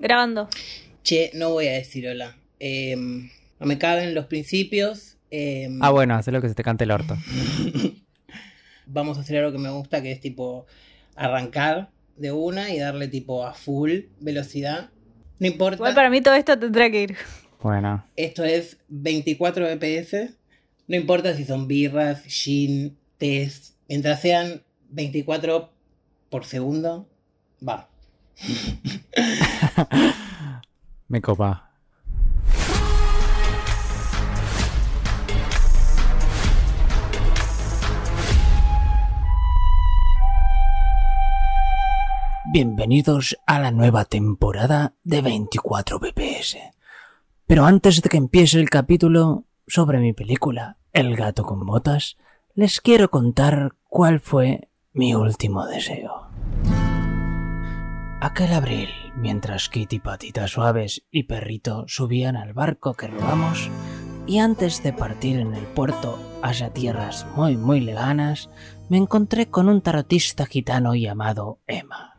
[0.00, 0.48] Grabando.
[1.04, 2.36] Che, no voy a decir hola.
[2.58, 5.16] Em, no me caben los principios.
[5.30, 7.16] em, Ah, bueno, haz lo que se te cante el orto.
[8.86, 10.66] Vamos a hacer algo que me gusta, que es tipo
[11.14, 14.90] arrancar de una y darle tipo a full velocidad.
[15.38, 15.76] No importa.
[15.76, 17.16] Igual para mí todo esto tendrá que ir.
[17.62, 20.30] Bueno, Esto es 24 BPS.
[20.88, 23.76] No importa si son birras, gin, tés.
[23.88, 25.70] Mientras sean 24
[26.30, 27.06] por segundo,
[27.66, 27.89] va.
[31.08, 31.70] Me copa.
[42.52, 46.56] Bienvenidos a la nueva temporada de 24 BPS.
[47.46, 52.16] Pero antes de que empiece el capítulo sobre mi película El gato con botas,
[52.54, 56.28] les quiero contar cuál fue mi último deseo.
[58.22, 63.70] Aquel abril, mientras Kitty Patitas Suaves y Perrito subían al barco que robamos,
[64.26, 68.50] y antes de partir en el puerto hacia tierras muy muy lejanas,
[68.90, 72.18] me encontré con un tarotista gitano llamado Emma.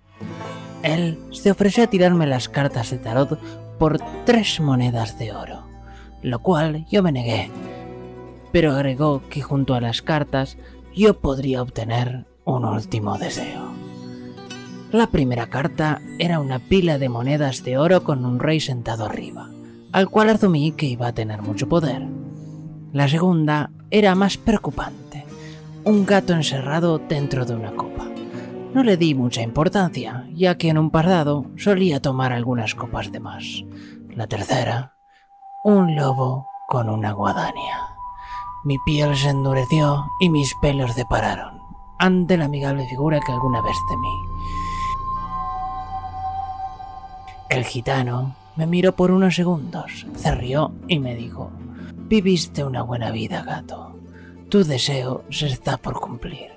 [0.81, 3.39] Él se ofreció a tirarme las cartas de tarot
[3.77, 5.67] por tres monedas de oro,
[6.23, 7.52] lo cual yo me negué,
[8.52, 10.58] pero agregó que junto a las cartas
[10.95, 13.70] yo podría obtener un último deseo.
[14.92, 19.50] La primera carta era una pila de monedas de oro con un rey sentado arriba,
[19.94, 22.06] al cual asumí que iba a tener mucho poder.
[22.92, 25.25] La segunda era más preocupante,
[25.86, 28.09] un gato encerrado dentro de una copa.
[28.73, 33.22] No le di mucha importancia, ya que en un pardado solía tomar algunas copas de
[33.22, 33.64] más.
[34.09, 34.95] La tercera,
[35.64, 37.95] un lobo con una guadaña.
[38.66, 41.61] Mi piel se endureció y mis pelos depararon
[41.98, 44.30] ante la amigable figura que alguna vez temí.
[47.52, 51.52] El gitano me miró por unos segundos, se rió y me dijo,
[52.08, 53.99] Viviste una buena vida, gato.
[54.47, 56.52] Tu deseo se está por cumplir.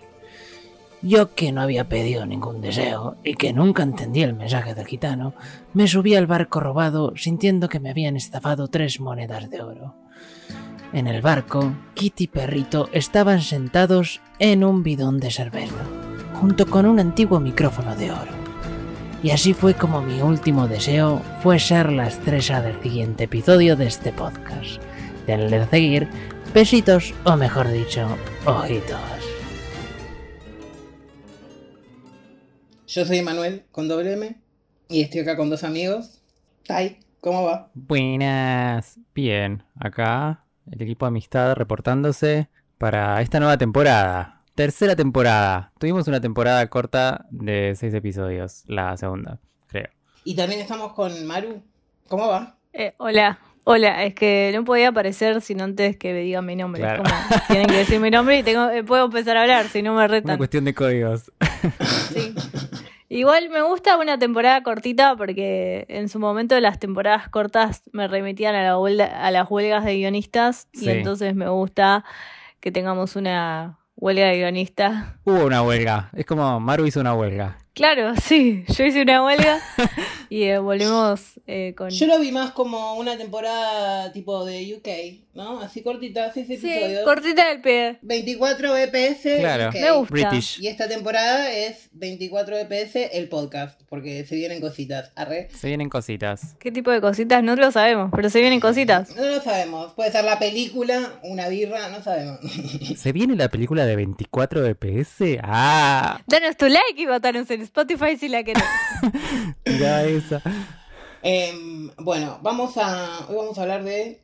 [1.03, 5.35] Yo que no había pedido ningún deseo y que nunca entendí el mensaje del gitano,
[5.73, 9.97] me subí al barco robado sintiendo que me habían estafado tres monedas de oro.
[10.93, 15.75] En el barco, Kitty y Perrito estaban sentados en un bidón de cerveza,
[16.35, 18.44] junto con un antiguo micrófono de oro.
[19.25, 23.87] Y así fue como mi último deseo fue ser la estrella del siguiente episodio de
[23.87, 24.83] este podcast.
[25.27, 26.11] Denle a seguir,
[26.53, 28.07] besitos o mejor dicho,
[28.45, 29.01] ojitos.
[32.87, 34.37] Yo soy Manuel con doble M
[34.91, 36.21] y estoy acá con dos amigos.
[36.67, 37.71] Tai, ¿cómo va?
[37.73, 39.01] Buenas.
[39.15, 44.34] Bien, acá el equipo de amistad reportándose para esta nueva temporada.
[44.55, 45.73] Tercera temporada.
[45.79, 49.89] Tuvimos una temporada corta de seis episodios, la segunda, creo.
[50.23, 51.61] Y también estamos con Maru.
[52.09, 52.57] ¿Cómo va?
[52.73, 56.83] Eh, hola, hola, es que no podía aparecer sin antes que me digan mi nombre.
[56.83, 57.03] Claro.
[57.03, 59.83] Es como, tienen que decir mi nombre y tengo, eh, puedo empezar a hablar, si
[59.83, 60.37] no me Una retan.
[60.37, 61.33] cuestión de códigos.
[62.13, 62.33] Sí.
[63.09, 68.55] Igual me gusta una temporada cortita porque en su momento las temporadas cortas me remitían
[68.55, 70.87] a, la huelga- a las huelgas de guionistas Sí.
[70.87, 72.05] y entonces me gusta
[72.61, 75.15] que tengamos una huelga de guionistas.
[75.25, 76.11] Hubo una huelga.
[76.15, 77.59] Es como Maru hizo una huelga.
[77.75, 79.59] Claro, sí, yo hice una huelga
[80.31, 81.91] y eh, volvimos eh, con...
[81.91, 85.61] Yo lo vi más como una temporada tipo de UK, ¿no?
[85.61, 87.03] Así cortita, seis Sí, episodios.
[87.05, 87.99] cortita del pie.
[88.03, 89.41] 24 BPS.
[89.41, 89.69] Claro.
[89.71, 89.75] UK.
[89.75, 90.13] Me gusta.
[90.13, 90.61] British.
[90.61, 95.11] Y esta temporada es 24 BPS el podcast, porque se vienen cositas.
[95.17, 95.49] Arre.
[95.51, 96.55] Se vienen cositas.
[96.61, 97.43] ¿Qué tipo de cositas?
[97.43, 99.15] No lo sabemos, pero se vienen cositas.
[99.17, 99.95] No lo sabemos.
[99.95, 102.39] Puede ser la película, una birra, no sabemos.
[102.97, 105.39] ¿Se viene la película de 24 BPS?
[105.43, 106.21] ¡Ah!
[106.29, 108.63] Danos tu like y votanos en Spotify si la querés.
[109.67, 110.43] Mira esa.
[111.23, 113.27] Em, bueno, vamos a.
[113.29, 114.21] Hoy vamos a hablar de.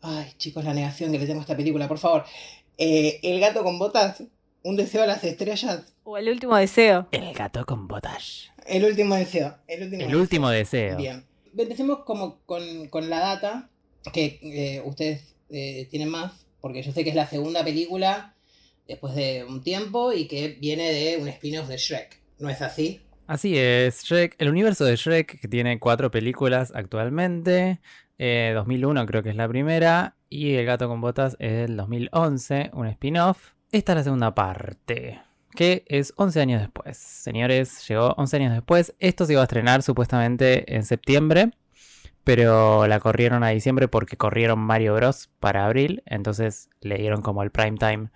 [0.00, 2.24] Ay, chicos, la negación que le tengo a esta película, por favor.
[2.76, 4.22] Eh, el gato con botas,
[4.62, 5.94] un deseo a las estrellas.
[6.04, 7.08] O el último deseo.
[7.12, 8.50] El gato con botas.
[8.66, 9.56] El último deseo.
[9.66, 10.96] El último, El último deseo.
[10.96, 11.24] Bien.
[11.56, 13.70] Empecemos como con, con la data,
[14.12, 18.34] que eh, ustedes eh, tienen más, porque yo sé que es la segunda película
[18.86, 22.23] después de un tiempo y que viene de un spin-off de Shrek.
[22.44, 23.00] ¿No es así?
[23.26, 27.80] Así es, Shrek, el universo de Shrek, que tiene cuatro películas actualmente.
[28.18, 30.16] eh, 2001 creo que es la primera.
[30.28, 33.52] Y El gato con botas es del 2011, un spin-off.
[33.72, 36.98] Esta es la segunda parte, que es 11 años después.
[36.98, 38.94] Señores, llegó 11 años después.
[38.98, 41.52] Esto se iba a estrenar supuestamente en septiembre.
[42.24, 45.30] Pero la corrieron a diciembre porque corrieron Mario Bros.
[45.40, 46.02] para abril.
[46.04, 48.10] Entonces le dieron como el prime time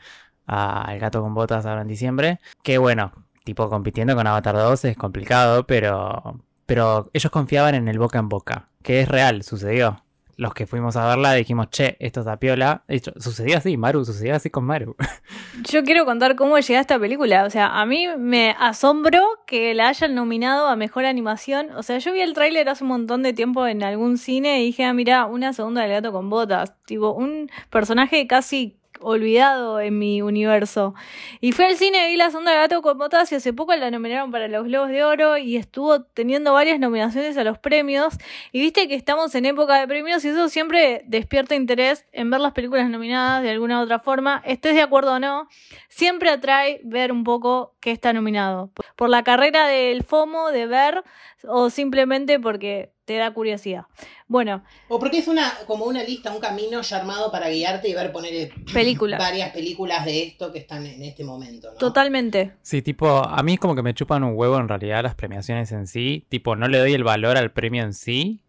[0.47, 2.41] a El gato con botas ahora en diciembre.
[2.63, 3.13] Que bueno,
[3.49, 8.29] tipo compitiendo con Avatar 2 es complicado, pero pero ellos confiaban en el boca en
[8.29, 10.05] boca, que es real, sucedió.
[10.37, 12.85] Los que fuimos a verla dijimos, che, esto es piola.
[13.17, 14.95] Sucedió así, Maru, sucedió así con Maru.
[15.71, 17.45] Yo quiero contar cómo llegué a esta película.
[17.45, 21.71] O sea, a mí me asombró que la hayan nominado a Mejor Animación.
[21.75, 24.67] O sea, yo vi el tráiler hace un montón de tiempo en algún cine y
[24.67, 26.75] dije, ah, mira, una segunda del gato con botas.
[26.85, 30.95] Tipo, un personaje casi olvidado en mi universo.
[31.41, 33.91] Y fui al cine, vi la segunda de Gato con Botas y hace poco la
[33.91, 38.17] nominaron para los Globos de Oro y estuvo teniendo varias nominaciones a los premios.
[38.53, 42.41] Y viste que estamos en época de premios y eso siempre despierta interés en ver
[42.41, 45.49] las películas nominadas de alguna u otra forma, estés de acuerdo o no,
[45.89, 48.71] siempre atrae ver un poco qué está nominado.
[48.97, 51.05] Por la carrera del FOMO, de ver,
[51.47, 53.87] o simplemente porque te da curiosidad.
[54.27, 54.63] Bueno.
[54.89, 58.13] O porque es una, como una lista, un camino ya armado para guiarte y ver
[58.13, 59.19] poner películas.
[59.19, 61.71] varias películas de esto que están en este momento.
[61.73, 61.79] ¿no?
[61.79, 62.53] Totalmente.
[62.61, 65.73] Sí, tipo, a mí es como que me chupan un huevo en realidad las premiaciones
[65.73, 66.27] en sí.
[66.29, 68.43] Tipo, no le doy el valor al premio en sí.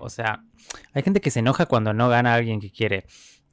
[0.00, 0.42] O sea,
[0.94, 3.04] hay gente que se enoja cuando no gana alguien que quiere.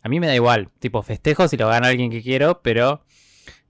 [0.02, 3.04] A mí me da igual, tipo, festejo si lo gana alguien que quiero, pero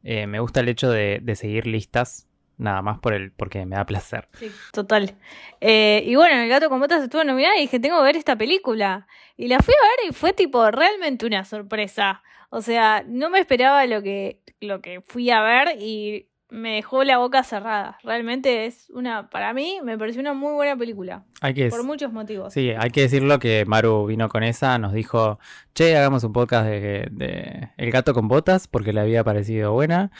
[0.03, 2.27] eh, me gusta el hecho de, de seguir listas
[2.57, 4.27] nada más por el, porque me da placer.
[4.39, 5.15] Sí, total.
[5.61, 8.35] Eh, y bueno, El gato con botas estuvo nominada y dije, tengo que ver esta
[8.35, 9.07] película.
[9.37, 12.23] Y la fui a ver y fue tipo realmente una sorpresa.
[12.49, 17.03] O sea, no me esperaba lo que, lo que fui a ver y me dejó
[17.03, 17.97] la boca cerrada.
[18.03, 21.25] Realmente es una, para mí, me pareció una muy buena película.
[21.41, 22.53] Hay que, por muchos motivos.
[22.53, 25.39] Sí, hay que decirlo que Maru vino con esa, nos dijo,
[25.73, 30.11] che, hagamos un podcast de, de El gato con botas porque le había parecido buena.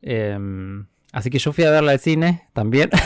[0.00, 0.38] Eh,
[1.12, 2.90] Así que yo fui a verla al cine también.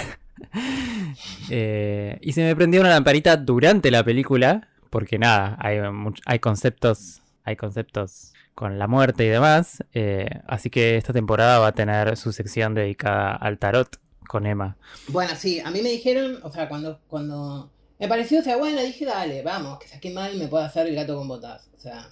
[1.51, 4.69] Eh, y se me prendió una lamparita durante la película.
[4.89, 5.79] Porque nada, hay,
[6.25, 7.21] hay conceptos.
[7.45, 9.85] Hay conceptos con la muerte y demás.
[9.93, 14.77] Eh, así que esta temporada va a tener su sección dedicada al tarot con Emma.
[15.09, 18.81] Bueno, sí, a mí me dijeron, o sea, cuando, cuando me pareció, o sea, bueno,
[18.81, 21.69] dije, dale, vamos, que saqué mal me puedo hacer el gato con botas.
[21.77, 22.09] O sea,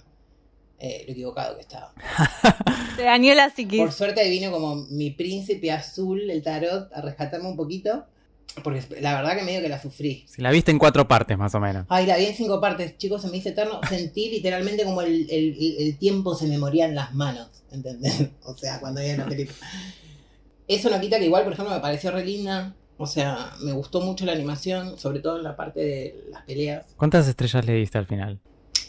[0.79, 1.93] eh, lo equivocado que estaba.
[2.95, 3.79] Te dañó la psiquis.
[3.79, 8.05] Por suerte vino como mi príncipe azul, el tarot, a rescatarme un poquito.
[8.63, 10.25] Porque la verdad que medio que la sufrí.
[10.27, 11.85] Si la viste en cuatro partes más o menos.
[11.89, 13.81] Ay, la vi en cinco partes, chicos, se me hizo eterno.
[13.89, 18.29] Sentí literalmente como el, el, el tiempo se me moría en las manos, ¿entendés?
[18.43, 19.57] O sea, cuando vi la película.
[20.67, 22.75] Eso no quita que igual, por ejemplo, me pareció re linda.
[22.97, 26.85] O sea, me gustó mucho la animación, sobre todo en la parte de las peleas.
[26.95, 28.39] ¿Cuántas estrellas le diste al final?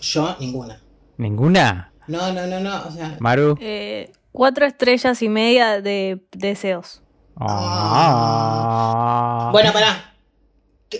[0.00, 0.80] Yo, ninguna.
[1.16, 1.92] ¿Ninguna?
[2.06, 2.86] No, no, no, no.
[2.86, 3.16] O sea.
[3.20, 3.56] Maru.
[3.60, 7.02] Eh, cuatro estrellas y media de deseos.
[7.36, 7.90] Ah.
[9.52, 10.14] Bueno, pará.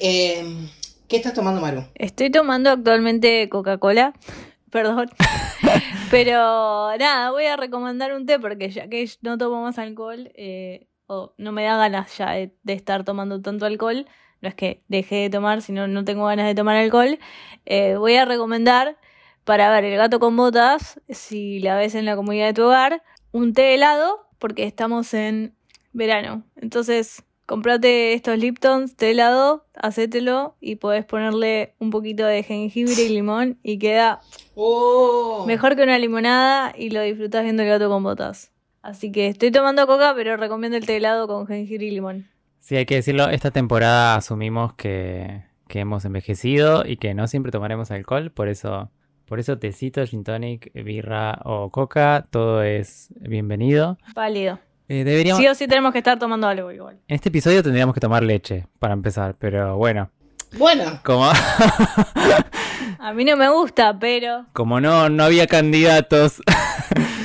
[0.00, 0.68] Eh,
[1.08, 1.84] ¿Qué estás tomando, Maru?
[1.94, 4.14] Estoy tomando actualmente Coca-Cola.
[4.70, 5.10] Perdón.
[6.10, 10.86] Pero nada, voy a recomendar un té porque ya que no tomo más alcohol, eh,
[11.06, 14.06] o no me da ganas ya de, de, estar tomando tanto alcohol.
[14.40, 17.18] No es que deje de tomar, sino no tengo ganas de tomar alcohol.
[17.66, 18.96] Eh, voy a recomendar
[19.44, 23.02] para ver el gato con botas, si la ves en la comunidad de tu hogar,
[23.32, 25.54] un té helado, porque estamos en
[25.92, 26.44] verano.
[26.56, 33.08] Entonces, comprate estos Liptons, té helado, hacételo y podés ponerle un poquito de jengibre y
[33.10, 34.20] limón y queda
[34.54, 35.44] oh.
[35.46, 38.50] mejor que una limonada y lo disfrutas viendo el gato con botas.
[38.82, 42.28] Así que estoy tomando coca, pero recomiendo el té helado con jengibre y limón.
[42.60, 47.52] Sí, hay que decirlo, esta temporada asumimos que, que hemos envejecido y que no siempre
[47.52, 48.90] tomaremos alcohol, por eso
[49.26, 53.98] por eso tecito, gin tonic, birra o coca, todo es bienvenido.
[54.14, 54.58] Válido.
[54.88, 55.40] Eh, deberíamos...
[55.40, 56.98] Sí o sí tenemos que estar tomando algo igual.
[57.08, 60.10] En este episodio tendríamos que tomar leche para empezar, pero bueno.
[60.58, 61.00] Bueno.
[61.02, 61.30] Como...
[62.98, 64.46] A mí no me gusta, pero...
[64.52, 66.42] Como no, no había candidatos,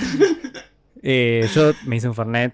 [1.03, 2.53] eh, yo me hice un Fernet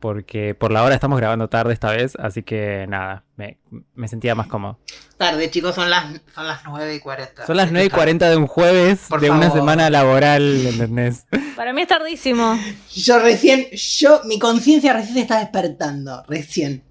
[0.00, 3.58] porque por la hora estamos grabando tarde esta vez, así que nada, me,
[3.94, 4.78] me sentía más cómodo.
[5.16, 7.46] Tarde, chicos, son las, son las 9 y 40.
[7.46, 9.44] Son las 9 y 40 de un jueves por de favor.
[9.44, 11.26] una semana laboral, ¿entendés?
[11.56, 12.58] Para mí es tardísimo.
[12.94, 16.84] Yo recién, yo, mi conciencia recién se está despertando, recién.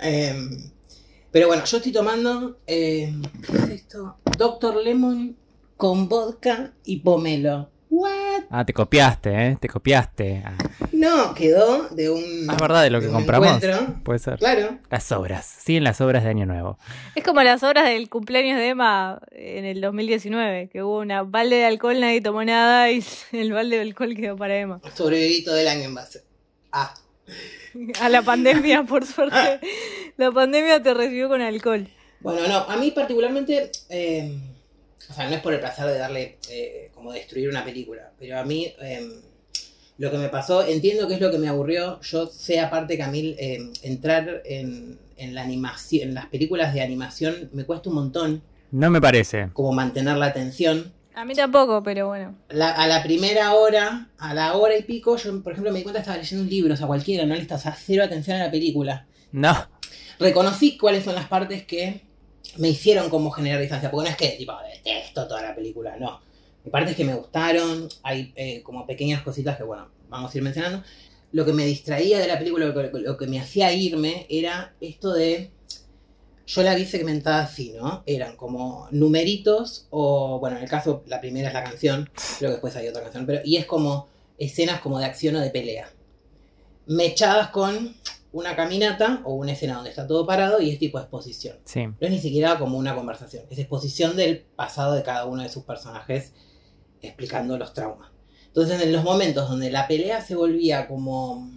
[0.00, 0.34] Eh,
[1.30, 3.14] pero bueno, yo estoy tomando, eh,
[3.46, 4.18] ¿qué es esto?
[4.38, 5.36] Doctor Lemon
[5.76, 7.70] con vodka y pomelo.
[7.90, 8.44] What?
[8.50, 9.58] Ah, te copiaste, ¿eh?
[9.60, 10.42] Te copiaste.
[10.44, 10.56] Ah.
[10.96, 12.46] No, quedó de un.
[12.48, 13.62] Ah, es verdad, de lo que compramos.
[13.62, 14.00] Encuentro.
[14.02, 14.38] Puede ser.
[14.38, 14.78] Claro.
[14.90, 15.44] Las obras.
[15.44, 16.78] Siguen las obras de Año Nuevo.
[17.14, 21.56] Es como las obras del cumpleaños de Emma en el 2019, que hubo una balde
[21.56, 24.80] de alcohol, nadie tomó nada y el balde de alcohol quedó para Emma.
[24.94, 26.22] Sobreviví todo el año en base.
[26.72, 26.94] Ah.
[28.00, 29.60] A la pandemia, por suerte.
[30.16, 31.88] La pandemia te recibió con alcohol.
[32.20, 33.70] Bueno, no, a mí particularmente.
[33.90, 34.34] Eh,
[35.10, 36.38] o sea, no es por el placer de darle.
[36.48, 38.72] Eh, como destruir una película, pero a mí.
[38.80, 39.06] Eh,
[39.98, 42.00] lo que me pasó, entiendo que es lo que me aburrió.
[42.02, 46.74] Yo sé aparte que a mí eh, entrar en, en la animación, en las películas
[46.74, 49.48] de animación, me cuesta un montón No me parece.
[49.52, 50.92] como mantener la atención.
[51.14, 52.34] A mí tampoco, pero bueno.
[52.50, 55.82] La- a la primera hora, a la hora y pico, yo, por ejemplo, me di
[55.82, 58.36] cuenta que estaba leyendo un libro, o sea, cualquiera, no le estás a cero atención
[58.38, 59.06] a la película.
[59.32, 59.54] No.
[60.18, 62.02] Reconocí cuáles son las partes que
[62.58, 66.20] me hicieron como generar distancia, porque no es que, tipo, detesto toda la película, no.
[66.70, 70.82] Partes que me gustaron, hay eh, como pequeñas cositas que, bueno, vamos a ir mencionando.
[71.32, 74.74] Lo que me distraía de la película, lo que, lo que me hacía irme, era
[74.80, 75.50] esto de
[76.46, 78.02] yo la vi segmentada así, ¿no?
[78.06, 82.08] Eran como numeritos o, bueno, en el caso, la primera es la canción,
[82.38, 84.06] creo que después hay otra canción, pero y es como
[84.38, 85.90] escenas como de acción o de pelea.
[86.86, 87.96] Mechadas con
[88.32, 91.58] una caminata o una escena donde está todo parado y es tipo exposición.
[91.64, 91.86] Sí.
[91.86, 95.48] No es ni siquiera como una conversación, es exposición del pasado de cada uno de
[95.48, 96.32] sus personajes
[97.06, 98.10] explicando los traumas.
[98.48, 101.50] Entonces, en los momentos donde la pelea se volvía como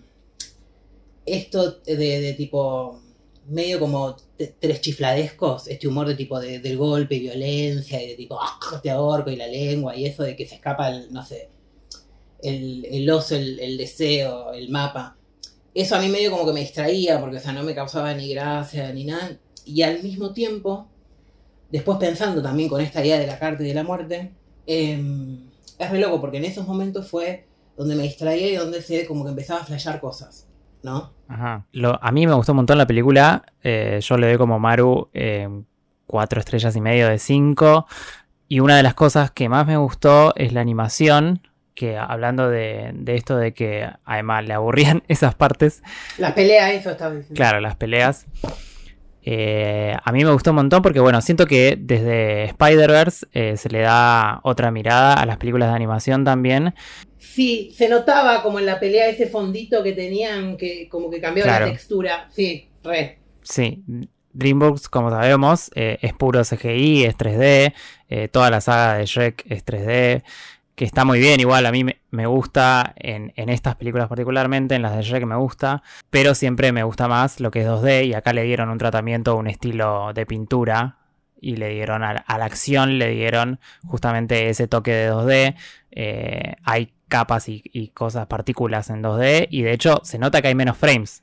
[1.25, 3.01] esto de, tipo
[3.47, 4.15] medio como
[4.59, 8.89] tres chifladescos, este humor de tipo de- del golpe violencia y de tipo, ah, te
[8.91, 11.49] ahorco y la lengua y eso de que se escapa el, no sé,
[12.43, 15.17] el, el oso, el, el deseo, el mapa.
[15.73, 18.29] Eso a mí medio como que me distraía porque, o sea, no me causaba ni
[18.33, 19.37] gracia ni nada.
[19.65, 20.87] Y al mismo tiempo,
[21.71, 24.31] después pensando también con esta idea de la carta y de la muerte,
[24.69, 25.39] eh,
[25.79, 27.45] es re loco porque en esos momentos fue
[27.77, 30.47] donde me distraía y donde se como que empezaba a flashear cosas,
[30.83, 31.11] ¿no?
[31.27, 31.65] Ajá.
[31.71, 33.43] Lo- a mí me gustó un montón la película.
[33.63, 35.47] eh, yo le doy como Maru eh,
[36.05, 37.87] cuatro estrellas y medio de cinco.
[38.47, 41.41] Y una de las cosas que más me gustó es la animación.
[41.75, 45.81] Que hablando de, de esto de que además le aburrían esas partes,
[46.17, 47.35] La pelea, eso estaba diciendo.
[47.35, 48.25] claro, las peleas.
[49.23, 53.69] Eh, a mí me gustó un montón porque, bueno, siento que desde Spider-Verse eh, se
[53.69, 56.73] le da otra mirada a las películas de animación también.
[57.17, 61.49] Sí, se notaba como en la pelea ese fondito que tenían que como que cambiaba
[61.49, 61.65] Claro.
[61.67, 62.27] la textura.
[62.31, 63.19] Sí, re.
[63.43, 63.83] Sí,
[64.33, 67.73] DreamWorks, como sabemos, eh, es puro CGI, es 3D,
[68.09, 70.23] eh, toda la saga de Shrek es 3D,
[70.79, 74.95] que está muy bien, igual a mí me, gusta, en, estas películas particularmente, en las
[74.95, 78.31] de Shrek me gusta, pero siempre me gusta más lo que es 2D y acá
[78.31, 80.99] le dieron un tratamiento, un estilo de pintura
[81.41, 85.55] y le dieron a, la- a la acción, le dieron justamente ese toque de 2D,
[85.91, 90.47] eh, hay capas y, y cosas, partículas en 2D y de hecho se nota que
[90.47, 91.19] hay menos frames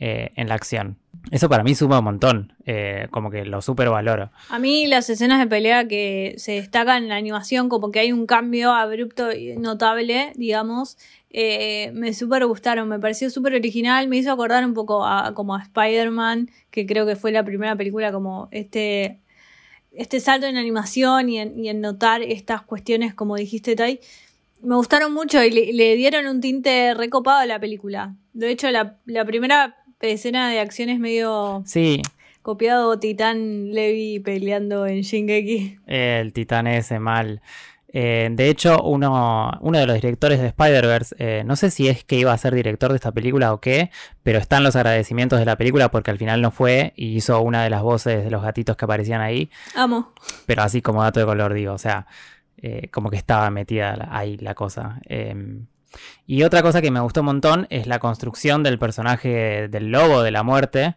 [0.00, 0.96] eh, en la acción.
[1.30, 4.30] Eso para mí suma un montón, eh, como que lo super valoro.
[4.50, 8.12] A mí las escenas de pelea que se destacan en la animación, como que hay
[8.12, 10.98] un cambio abrupto y notable, digamos,
[11.30, 15.56] eh, me súper gustaron, me pareció súper original, me hizo acordar un poco a, como
[15.56, 19.18] a Spider-Man, que creo que fue la primera película como este,
[19.92, 23.98] este salto en animación y en, y en notar estas cuestiones, como dijiste, Tai.
[24.62, 28.14] Me gustaron mucho y le, le dieron un tinte recopado a la película.
[28.32, 32.02] De hecho, la, la primera escena de acción es medio Sí,
[32.42, 35.78] copiado Titán Levi peleando en Shingeki.
[35.86, 37.40] el titán ese mal.
[37.96, 42.02] Eh, de hecho, uno, uno de los directores de Spider-Verse, eh, no sé si es
[42.02, 43.90] que iba a ser director de esta película o qué,
[44.24, 47.62] pero están los agradecimientos de la película porque al final no fue y hizo una
[47.62, 50.12] de las voces de los gatitos que aparecían ahí, Amo.
[50.44, 52.08] pero así como dato de color, digo, o sea,
[52.56, 55.00] eh, como que estaba metida ahí la cosa.
[56.26, 60.22] Y otra cosa que me gustó un montón es la construcción del personaje del lobo
[60.22, 60.96] de la muerte.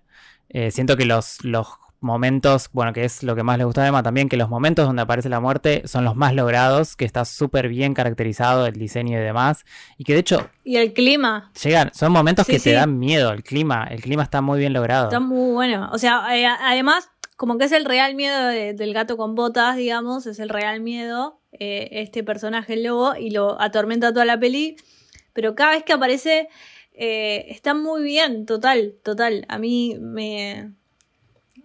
[0.50, 1.68] Eh, siento que los, los
[2.00, 4.86] momentos, bueno, que es lo que más le gusta a Emma también, que los momentos
[4.86, 9.18] donde aparece la muerte son los más logrados, que está súper bien caracterizado el diseño
[9.18, 9.66] y demás,
[9.98, 11.51] y que de hecho Y el clima.
[11.62, 12.66] llegan, son momentos Sí, que sí.
[12.70, 15.06] te dan miedo, el clima, el clima está muy bien logrado.
[15.06, 15.89] Está muy bueno.
[15.92, 19.75] O sea, eh, además, como que es el real miedo de- del gato con botas,
[19.75, 24.40] digamos, es el real miedo, eh, este personaje, el lobo, y lo atormenta toda la
[24.40, 24.78] peli.
[25.34, 26.50] Pero cada vez que aparece,
[26.94, 29.46] eh, está muy bien, total, total.
[29.50, 30.74] A mí me,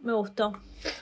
[0.01, 0.53] me gustó.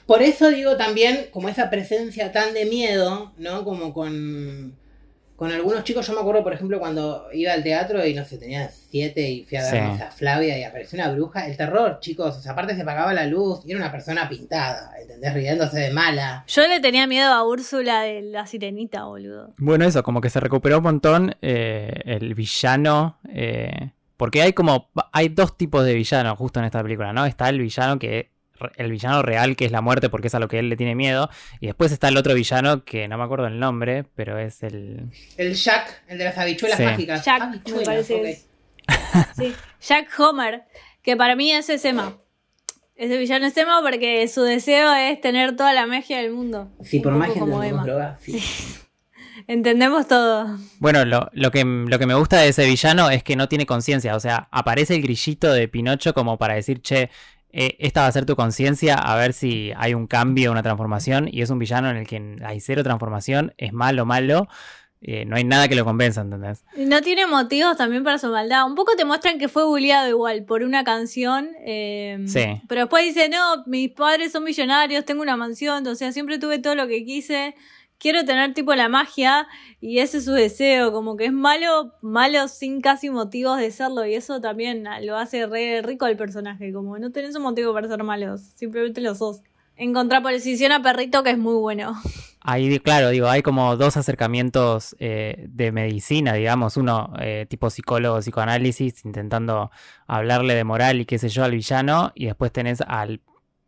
[0.07, 3.65] Por eso digo también, como esa presencia tan de miedo, ¿no?
[3.65, 4.77] Como con,
[5.41, 8.37] con algunos chicos, yo me acuerdo, por ejemplo, cuando iba al teatro y no sé,
[8.37, 10.03] tenía siete y fui a ver Sí.
[10.03, 11.47] a Flavia y apareció una bruja.
[11.47, 14.91] El terror, chicos, o sea, aparte se apagaba la luz y era una persona pintada,
[15.01, 15.33] ¿entendés?
[15.33, 16.45] Riéndose de mala.
[16.47, 19.55] Yo le tenía miedo a Úrsula de la sirenita, boludo.
[19.57, 23.19] Bueno, eso, como que se recuperó un montón eh, el villano.
[23.33, 24.91] eh, porque hay como.
[25.13, 27.25] Hay dos tipos de villanos justo en esta película, ¿no?
[27.25, 28.29] Está el villano que.
[28.77, 30.95] El villano real, que es la muerte, porque es a lo que él le tiene
[30.95, 31.29] miedo.
[31.61, 35.11] Y después está el otro villano, que no me acuerdo el nombre, pero es el.
[35.37, 36.85] El Jack, el de las habichuelas Sí.
[36.85, 37.25] mágicas.
[37.25, 38.31] Jack, me Habichuelas, parece.
[38.31, 38.47] es.
[39.37, 39.55] Sí.
[39.83, 40.65] Jack Homer,
[41.03, 42.17] que para mí es ese Emma.
[42.97, 46.71] Ese villano es Emma porque su deseo es tener toda la magia del mundo.
[46.83, 47.85] Sí, Un por magia como entendemos Emma.
[47.85, 48.39] droga, sí.
[49.47, 50.59] Entendemos todo.
[50.81, 53.65] Bueno, lo, lo que, lo que me gusta de ese villano es que no tiene
[53.67, 54.15] conciencia.
[54.15, 57.11] O sea, aparece el grillito de Pinocho como para decir, che,
[57.53, 61.29] eh, esta va a ser tu conciencia a ver si hay un cambio, una transformación,
[61.31, 64.49] y es un villano en el que hay cero transformación, es malo, malo,
[65.03, 66.63] eh, no hay nada que lo convenza, ¿entendés?
[66.77, 68.67] No tiene motivos también para su maldad.
[68.67, 71.49] Un poco te muestran que fue bulliado igual por una canción.
[71.65, 72.61] eh, Sí.
[72.69, 76.59] Pero después dice, no, mis padres son millonarios, tengo una mansión, o sea, siempre tuve
[76.59, 77.55] todo lo que quise.
[78.01, 79.47] Quiero tener tipo la magia
[79.79, 84.07] y ese es su deseo, como que es malo, malo sin casi motivos de serlo
[84.07, 87.89] y eso también lo hace re rico al personaje, como no tenés un motivo para
[87.89, 89.43] ser malos, simplemente lo sos.
[89.77, 91.95] En contraposición a Perrito que es muy bueno.
[92.43, 98.19] Ahí, claro, digo, hay como dos acercamientos eh, de medicina, digamos, uno eh, tipo psicólogo,
[98.21, 99.71] psicoanálisis, intentando
[100.07, 103.21] hablarle de moral y qué sé yo al villano, y después tenés al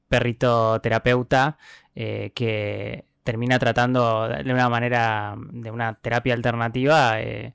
[0.08, 1.58] perrito terapeuta
[1.94, 7.54] eh, que termina tratando de una manera, de una terapia alternativa eh,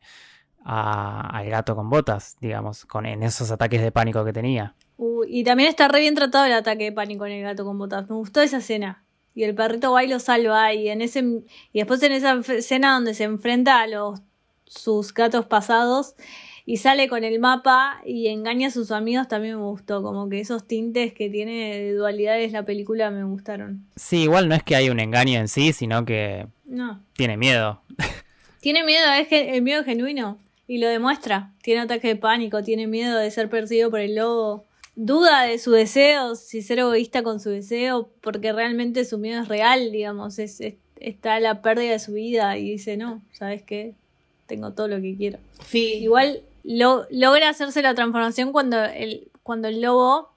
[0.63, 4.75] a- al gato con botas, digamos, con, en esos ataques de pánico que tenía.
[4.97, 7.77] Uh, y también está re bien tratado el ataque de pánico en el gato con
[7.77, 8.09] botas.
[8.09, 9.03] Me gustó esa escena.
[9.35, 10.73] Y el perrito va y lo salva.
[10.73, 11.19] Y en ese
[11.71, 14.21] y después en esa escena donde se enfrenta a los
[14.65, 16.15] sus gatos pasados
[16.69, 20.03] y sale con el mapa y engaña a sus amigos también me gustó.
[20.03, 23.85] Como que esos tintes que tiene de dualidades la película me gustaron.
[23.95, 27.01] Sí, igual no es que hay un engaño en sí, sino que No.
[27.13, 27.81] tiene miedo.
[28.59, 30.37] Tiene miedo, es que el miedo es genuino.
[30.67, 31.53] Y lo demuestra.
[31.61, 34.65] Tiene ataque de pánico, tiene miedo de ser perseguido por el lobo.
[34.95, 39.47] Duda de su deseo, si ser egoísta con su deseo, porque realmente su miedo es
[39.47, 40.37] real, digamos.
[40.39, 43.93] Es, es- está la pérdida de su vida y dice, no, ¿sabes qué?
[44.47, 45.37] Tengo todo lo que quiero.
[45.65, 50.29] Sí, Igual lo, logra hacerse la transformación cuando el, cuando el lobo,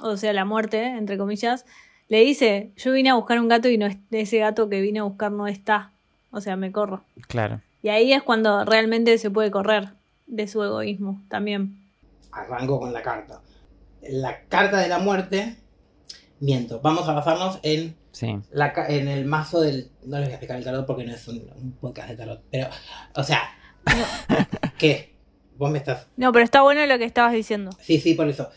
[0.00, 1.64] o sea, la muerte, entre comillas,
[2.08, 4.98] le dice, yo vine a buscar un gato y no es- ese gato que vine
[5.00, 5.92] a buscar no está.
[6.30, 7.04] O sea, me corro.
[7.28, 7.60] Claro.
[7.82, 9.90] Y ahí es cuando realmente se puede correr
[10.26, 11.78] de su egoísmo también.
[12.32, 13.40] arranco con la carta.
[14.02, 15.56] La carta de la muerte,
[16.40, 18.38] miento, vamos a basarnos en, Sí.
[18.50, 19.90] la, en el mazo del...
[20.04, 22.42] No les voy a explicar el tarot porque no es un, un podcast de tarot,
[22.50, 22.68] pero,
[23.14, 23.42] o sea,
[24.78, 25.15] ¿qué?
[25.56, 26.06] Vos me estás...
[26.16, 27.70] No, pero está bueno lo que estabas diciendo.
[27.80, 28.50] Sí, sí, por eso.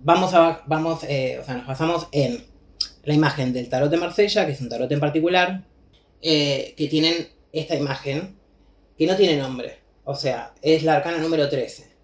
[0.00, 2.44] Vamos a, vamos, eh, o sea, nos basamos en
[3.04, 5.64] la imagen del tarot de Marsella, que es un tarot en particular,
[6.20, 8.36] eh, que tienen esta imagen,
[8.98, 9.78] que no tiene nombre.
[10.04, 11.94] O sea, es la arcana número 13.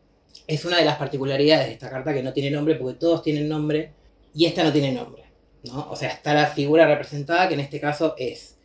[0.46, 3.48] Es una de las particularidades de esta carta que no tiene nombre, porque todos tienen
[3.48, 3.92] nombre,
[4.34, 5.24] y esta no tiene nombre.
[5.64, 5.90] ¿no?
[5.90, 8.56] O sea, está la figura representada, que en este caso es...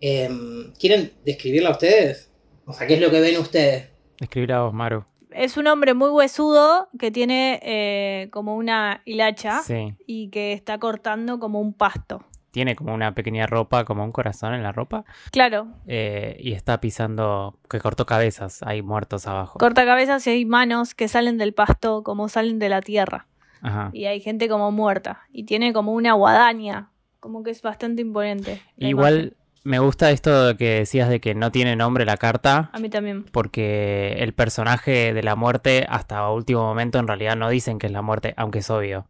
[0.00, 2.30] em, ¿Quieren describirla ustedes?
[2.66, 3.95] O sea, ¿qué es lo que ven ustedes?
[4.20, 5.04] Escribir a vos, Maru.
[5.30, 9.94] Es un hombre muy huesudo que tiene eh, como una hilacha Sí.
[10.06, 12.24] y que está cortando como un pasto.
[12.52, 15.04] Tiene como una pequeña ropa, como un corazón en la ropa.
[15.30, 19.58] Claro, eh, y está pisando, que cortó cabezas, hay muertos abajo.
[19.58, 23.26] corta cabezas y hay manos que salen del pasto como salen de la tierra.
[23.60, 23.90] Ajá.
[23.92, 25.22] Y hay gente como muerta.
[25.32, 26.90] Y tiene como una guadaña.
[27.20, 28.62] Como que es bastante imponente.
[28.78, 29.36] Igual imagen.
[29.66, 33.24] Me gusta esto que decías de que no tiene nombre la carta, A mí también.
[33.32, 37.92] porque el personaje de la muerte hasta último momento en realidad no dicen que es
[37.92, 39.08] la muerte, aunque es obvio,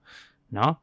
[0.51, 0.81] ¿no?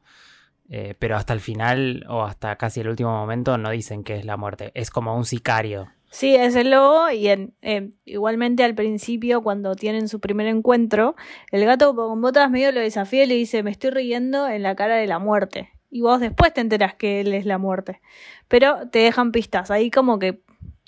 [0.70, 4.24] Eh, pero hasta el final o hasta casi el último momento no dicen que es
[4.24, 5.88] la muerte, es como un sicario.
[6.10, 11.16] Sí, es el lobo y en, eh, igualmente al principio cuando tienen su primer encuentro,
[11.50, 14.76] el gato con botas medio lo desafía y le dice, me estoy riendo en la
[14.76, 15.70] cara de la muerte.
[15.94, 18.00] Y vos después te enterás que él es la muerte.
[18.48, 20.40] Pero te dejan pistas, ahí como que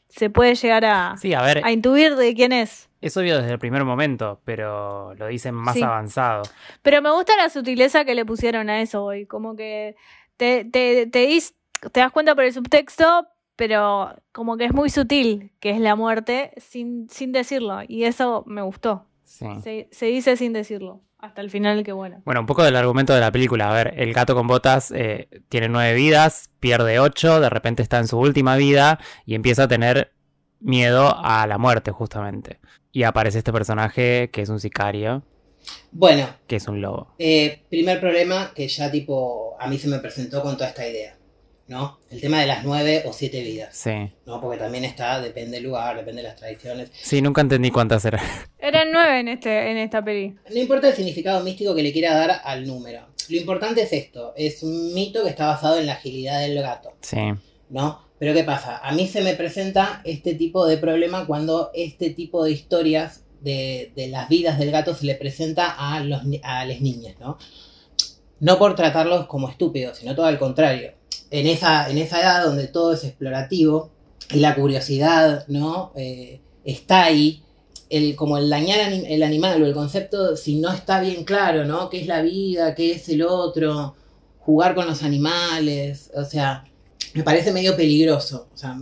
[0.08, 2.88] se puede llegar a, Sí, a ver, a intuir de quién es.
[3.00, 5.82] es obvio desde el primer momento, pero lo dicen más Sí.
[5.84, 6.42] avanzado.
[6.82, 9.94] Pero me gusta la sutileza que le pusieron a eso hoy, como que
[10.36, 11.54] te, te, te, dis-
[11.92, 15.94] te das cuenta por el subtexto, pero como que es muy sutil que es la
[15.94, 17.78] muerte sin, sin decirlo.
[17.86, 19.06] Y eso me gustó.
[19.22, 19.46] Sí.
[19.62, 21.00] Se, se dice sin decirlo.
[21.26, 22.22] Hasta el final, que bueno.
[22.24, 23.68] Bueno, un poco del argumento de la película.
[23.68, 27.98] A ver, el gato con botas eh, tiene nueve vidas, pierde ocho, de repente está
[27.98, 30.12] en su última vida y empieza a tener
[30.60, 32.60] miedo a la muerte, justamente.
[32.92, 35.24] Y aparece este personaje que es un sicario,
[35.90, 37.14] Bueno, que es un lobo.
[37.18, 41.18] Eh, primer problema que ya tipo a mí se me presentó con toda esta idea,
[41.68, 41.98] ¿no?
[42.10, 44.12] El tema de las nueve o siete vidas, Sí.
[44.24, 44.40] ¿no?
[44.40, 46.90] Porque también está, depende del lugar, depende de las tradiciones.
[46.92, 48.20] Sí, nunca entendí cuántas eran.
[48.58, 50.34] Eran nueve en, este, en esta peli.
[50.50, 53.06] No importa el significado místico que le quiera dar al número.
[53.28, 56.92] Lo importante es esto, es un mito que está basado en la agilidad del gato,
[57.00, 57.18] Sí.
[57.70, 58.04] ¿no?
[58.18, 58.78] Pero ¿qué pasa?
[58.78, 63.92] A mí se me presenta este tipo de problema cuando este tipo de historias de,
[63.94, 67.36] de las vidas del gato se le presenta a, los, a las niñas, ¿no?
[68.40, 70.92] No por tratarlos como estúpidos, sino todo al contrario.
[71.30, 73.90] En esa, en esa edad donde todo es explorativo
[74.30, 75.92] la curiosidad, ¿no?
[75.96, 77.42] Eh, está ahí,
[77.90, 81.88] el, como el dañar el animal o el concepto, si no está bien claro, ¿no?
[81.90, 82.74] ¿Qué es la vida?
[82.74, 83.94] ¿Qué es el otro?
[84.40, 86.64] jugar con los animales, o sea,
[87.14, 88.46] me parece medio peligroso.
[88.54, 88.78] O sea,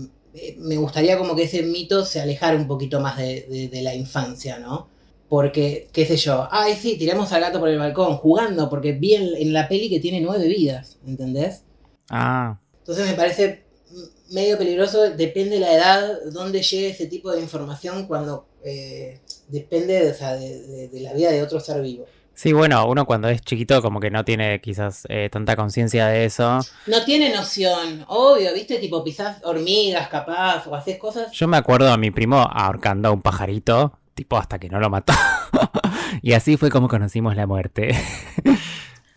[0.58, 4.58] me gustaría como que ese mito se alejara un poquito más de, de- la infancia,
[4.58, 4.88] ¿no?
[5.28, 9.14] Porque, qué sé yo, ay, sí, tiremos al gato por el balcón, jugando, porque vi
[9.14, 11.62] en, en la peli que tiene nueve vidas, ¿entendés?
[12.10, 13.64] Ah, Entonces me parece
[14.30, 20.10] medio peligroso, depende de la edad, dónde llegue ese tipo de información cuando eh, depende
[20.10, 22.06] o sea, de, de- de la vida de otro ser vivo.
[22.34, 26.24] sí, bueno, uno cuando es chiquito como que no tiene quizás eh, tanta conciencia de
[26.24, 26.58] eso.
[26.86, 28.78] No tiene noción, obvio, ¿viste?
[28.78, 31.30] Tipo pisás hormigas capaz o haces cosas.
[31.32, 34.90] Yo me acuerdo a mi primo ahorcando a un pajarito, tipo hasta que no lo
[34.90, 35.12] mató.
[36.22, 37.94] y así fue como conocimos la muerte.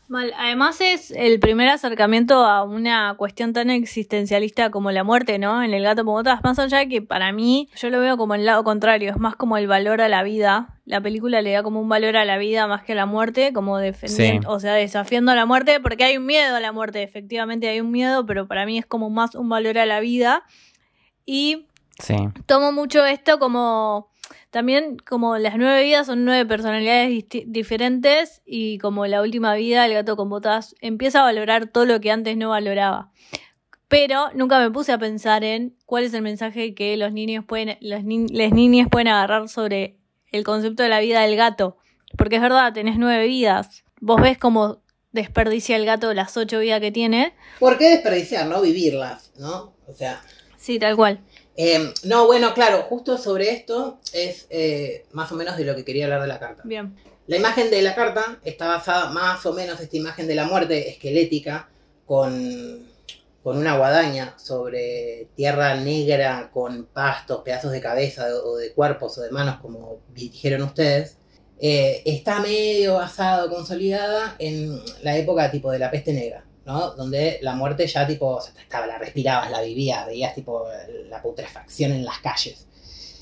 [0.08, 0.34] Mal.
[0.38, 5.62] Además es el primer acercamiento a una cuestión tan existencialista como la muerte, ¿no?
[5.62, 8.34] En el gato con botas, más allá de que para mí yo lo veo como
[8.36, 10.76] el lado contrario, es más como el valor a la vida.
[10.86, 13.52] La película le da como un valor a la vida más que a la muerte,
[13.52, 14.56] como defendiendo, Sí.
[14.56, 17.82] o sea, desafiando a la muerte, porque hay un miedo a la muerte, efectivamente hay
[17.82, 20.44] un miedo, pero para mí es como más un valor a la vida.
[21.26, 21.68] Y
[22.00, 22.16] sí.
[22.46, 24.10] tomo mucho esto como
[24.58, 29.94] también como las nueve vidas son nueve personalidades diferentes y como la última vida el
[29.94, 33.12] gato con botas empieza a valorar todo lo que antes no valoraba
[33.88, 37.78] pero nunca me puse a pensar en cuál es el mensaje que los niños pueden
[37.82, 39.98] los ni- niñas pueden agarrar sobre
[40.32, 41.78] el concepto de la vida del gato
[42.18, 46.82] porque es verdad tenés nueve vidas vos ves cómo desperdicia el gato las ocho vidas
[46.82, 48.60] que tiene ¿Por qué desperdiciar, no?
[48.64, 49.76] Vivirlas, ¿no?
[49.88, 50.20] O sea,
[50.58, 51.20] sí tal cual
[51.58, 55.84] eh, no, bueno, claro, justo sobre esto es eh, más o menos de lo que
[55.84, 56.62] quería hablar de la carta.
[56.64, 60.46] bien La imagen de la carta está basada más o menos esta imagen de la
[60.46, 61.68] muerte esquelética
[62.06, 62.88] con,
[63.44, 69.22] con una guadaña sobre tierra negra con pastos, pedazos de cabeza o de cuerpos o
[69.22, 71.18] de manos, como dijeron ustedes.
[71.60, 77.56] eh, está medio basado, consolidada en la época tipo de la peste negra, Donde la
[77.56, 80.66] muerte ya tipo, estaba, la respirabas, la vivías, veías tipo
[81.10, 82.68] la putrefacción en las calles.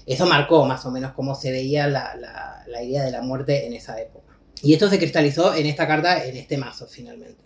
[0.07, 3.73] Eso marcó más o menos cómo se veía la, la- idea de la muerte en
[3.73, 4.33] esa época.
[4.61, 7.43] Y esto se cristalizó en esta carta, en este mazo, finalmente.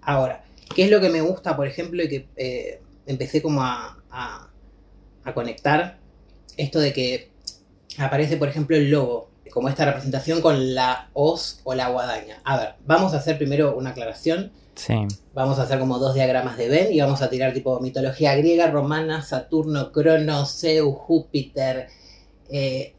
[0.00, 3.98] Ahora, ¿qué es lo que me gusta, por ejemplo, y que eh, empecé como a,
[4.10, 4.48] a-
[5.24, 5.98] a conectar?
[6.56, 7.30] Esto de que
[7.98, 12.40] aparece, por ejemplo, el logo, como esta representación con la hoz o la guadaña.
[12.44, 14.52] A ver, vamos a hacer primero una aclaración.
[15.34, 18.70] Vamos a hacer como dos diagramas de Venn y vamos a tirar tipo mitología griega,
[18.70, 21.88] romana, Saturno, Cronos, Zeus, Júpiter.
[22.50, 22.94] eh,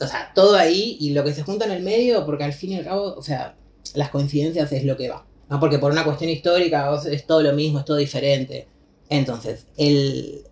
[0.00, 2.72] o sea, todo ahí y lo que se junta en el medio, porque al fin
[2.72, 3.56] y al cabo, o sea,
[3.94, 5.26] las coincidencias es lo que va.
[5.48, 8.68] No porque por una cuestión histórica es todo lo mismo, es todo diferente.
[9.08, 10.44] Entonces, el,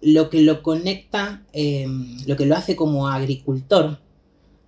[0.00, 1.86] lo que lo conecta, eh,
[2.26, 3.98] lo que lo hace como agricultor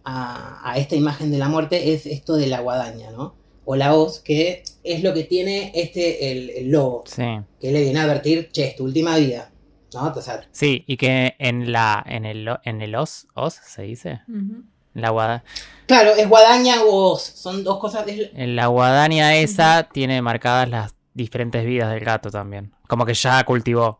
[0.04, 3.37] a, a esta imagen de la muerte es esto de la guadaña, ¿no?
[3.70, 7.22] O la hoz, que es lo que tiene este, el, el lobo, Sí.
[7.60, 9.50] que le viene a advertir, che, es tu última vida,
[9.92, 10.06] ¿no?
[10.16, 14.20] O sea, Sí, y que en la en el en el os os se dice,
[14.26, 15.44] en la guada,
[15.86, 20.68] claro, es guadaña o hoz, son dos cosas, es- en la guadaña esa tiene marcadas
[20.70, 23.98] las diferentes vidas del gato también, como que ya cultivó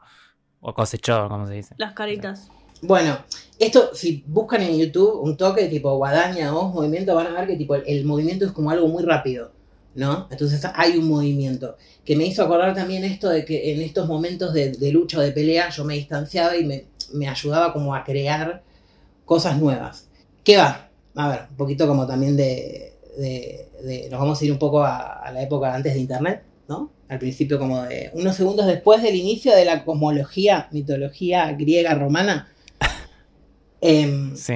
[0.61, 1.74] o cosechó, como se dice.
[1.76, 2.48] las caritas
[2.81, 3.18] Bueno,
[3.59, 7.57] esto, si buscan en YouTube un toque tipo guadaña o movimiento, van a ver que
[7.57, 9.52] tipo el, el movimiento es como algo muy rápido,
[9.94, 10.29] ¿no?
[10.31, 14.53] Entonces hay un movimiento que me hizo acordar también esto de que en estos momentos
[14.55, 18.05] de, de lucha o de pelea yo me distanciaba y me, me ayudaba como a
[18.05, 18.62] crear
[19.24, 20.09] cosas nuevas.
[20.44, 20.88] ¿Qué va?
[21.16, 24.83] A ver, un poquito como también de, de- de- nos vamos a ir un poco
[24.85, 26.90] a, a la época antes de Internet, ¿no?
[27.09, 32.48] Al principio como de unos segundos después del inicio de la cosmología, mitología griega romana.
[33.81, 34.55] Em, Sí.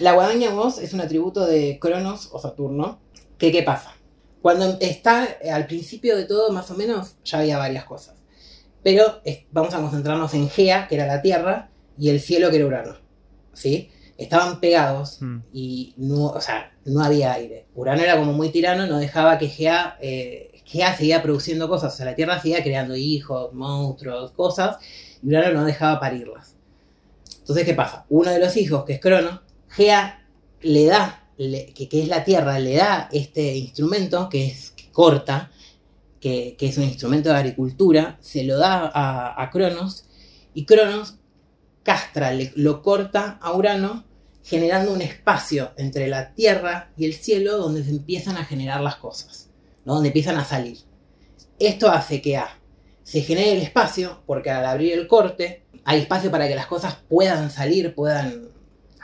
[0.00, 2.98] la guadaña voz es un atributo de Cronos o Saturno.
[3.38, 3.94] ¿Qué, ¿Qué pasa?
[4.42, 8.16] Cuando está eh, al principio de todo, más o menos, ya había varias cosas.
[8.82, 12.56] Pero es- vamos a concentrarnos en Gea, que era la Tierra, y el cielo, que
[12.56, 12.96] era Urano.
[13.52, 13.90] ¿Sí?
[14.16, 15.38] Estaban pegados Mm.
[15.52, 17.66] y no, o sea, no había aire.
[17.74, 21.92] Urano era como muy tirano, no dejaba que Gea, eh, Gea seguía produciendo cosas.
[21.94, 24.76] O sea, la Tierra seguía creando hijos, monstruos, cosas,
[25.22, 26.54] y Urano no dejaba parirlas.
[27.40, 28.06] Entonces, ¿qué pasa?
[28.08, 30.26] Uno de los hijos, que es Crono, Gea
[30.62, 35.50] le da, que, es la Tierra, le da este instrumento, que es corta,
[36.20, 40.04] que, que es un instrumento de agricultura, se lo da a, Cronos,
[40.52, 41.14] y Cronos
[41.82, 44.04] castra, lo corta a Urano,
[44.44, 48.96] generando un espacio entre la Tierra y el cielo donde se empiezan a generar las
[48.96, 49.48] cosas,
[49.84, 49.94] ¿no?
[49.94, 50.78] donde empiezan a salir.
[51.58, 52.58] Esto hace que A,
[53.02, 56.98] se genere el espacio, porque al abrir el corte hay espacio para que las cosas
[57.08, 58.48] puedan salir, puedan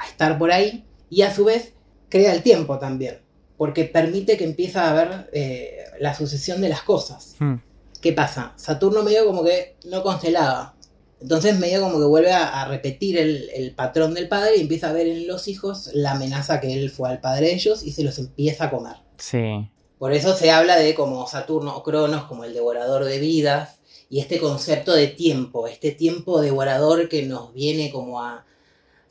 [0.07, 1.76] estar por ahí, y a su vez
[2.09, 3.21] crea el tiempo también,
[3.57, 7.37] porque permite que empiece a haber eh, la sucesión de las cosas.
[7.38, 7.57] Hmm.
[8.01, 8.53] ¿Qué pasa?
[8.57, 10.75] Saturno medio como que no constelaba.
[11.21, 14.90] Entonces medio como que vuelve a, a repetir el, el patrón del padre y empieza
[14.90, 17.92] a ver en los hijos la amenaza que él fue al padre de ellos y
[17.92, 18.97] se los empieza a comer.
[19.16, 19.71] Sí.
[19.99, 23.79] Por eso se habla de como Saturno o Cronos como el devorador de vidas
[24.11, 28.45] y este concepto de tiempo, este tiempo devorador que nos viene como a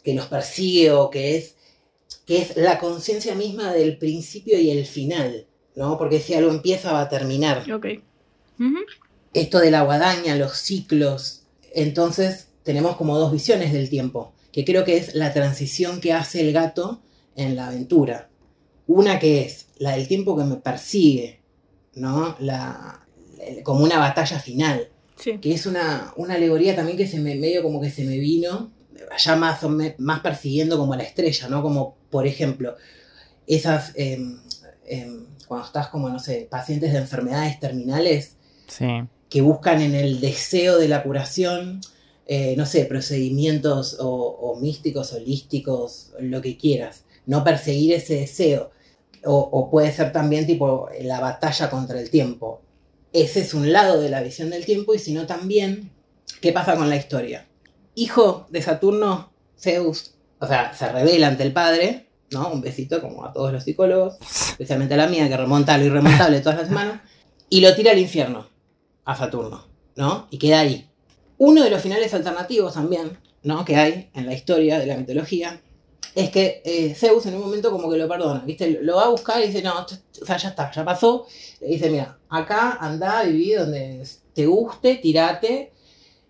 [0.03, 1.54] que nos persigue o que es
[2.25, 5.97] que es la conciencia misma del principio y el final, ¿no?
[5.97, 7.69] Porque si algo empieza va a terminar.
[7.71, 7.85] Ok.
[9.33, 14.85] Esto de la guadaña, los ciclos, entonces tenemos como dos visiones del tiempo, que creo
[14.85, 17.01] que es la transición que hace el gato
[17.35, 18.29] en la aventura.
[18.87, 21.41] Una que es la del tiempo que me persigue,
[21.95, 22.37] ¿no?
[22.39, 23.05] La,
[23.63, 25.37] como una batalla final, Sí.
[25.39, 28.71] que es una, una alegoría también que se me medio como que se me vino,
[29.17, 29.59] ya más,
[29.97, 31.61] más persiguiendo como la estrella, ¿no?
[31.61, 32.75] Como, por ejemplo,
[33.47, 34.39] esas, em,
[34.85, 38.35] em, cuando estás como, no sé, pacientes de enfermedades terminales,
[38.67, 38.87] Sí.
[39.29, 41.81] que buscan en el deseo de la curación,
[42.27, 47.03] eh, no sé, procedimientos o, o místicos, holísticos, lo que quieras.
[47.27, 48.71] No perseguir ese deseo.
[49.23, 52.61] O, o puede ser también tipo la batalla contra el tiempo.
[53.13, 55.91] Ese es un lado de la visión del tiempo y sino también,
[56.41, 57.47] ¿qué pasa con la historia?
[57.95, 62.49] Hijo de Saturno, Zeus, o sea, se revela ante el padre, ¿no?
[62.49, 66.41] Un besito como a todos los psicólogos, especialmente a la mía, que remonta lo irremontable
[66.41, 67.01] todas las semanas,
[67.49, 68.47] y lo tira al infierno
[69.05, 70.27] a Saturno, ¿no?
[70.29, 70.89] Y queda ahí.
[71.37, 73.63] Uno de los finales alternativos también, ¿no?
[73.63, 75.61] Que hay en la historia de la mitología,
[76.15, 78.79] es que eh, Zeus en un momento como que lo perdona, ¿viste?
[78.81, 81.27] Lo va a buscar y dice, no, o sea, ya está, ya pasó.
[81.59, 85.73] Dice, mira, acá anda, viví donde te guste, tirate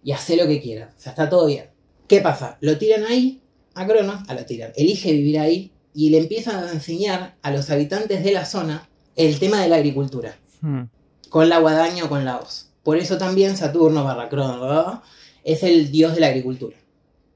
[0.05, 0.93] y hacé lo que quieras.
[0.95, 1.65] O sea, está todo bien.
[2.07, 2.57] ¿Qué pasa?
[2.61, 3.41] Lo tiran ahí,
[3.73, 4.71] a Cronos, a lo tiran.
[4.77, 8.87] Elige vivir ahí y le empiezan a enseñar a los habitantes de la zona
[9.17, 10.83] el tema de la agricultura Hmm.
[11.29, 12.69] con la guadaña o con la hoz.
[12.83, 15.01] Por eso también Saturno barra Crono ¿verdad?
[15.43, 16.77] es el dios de la agricultura.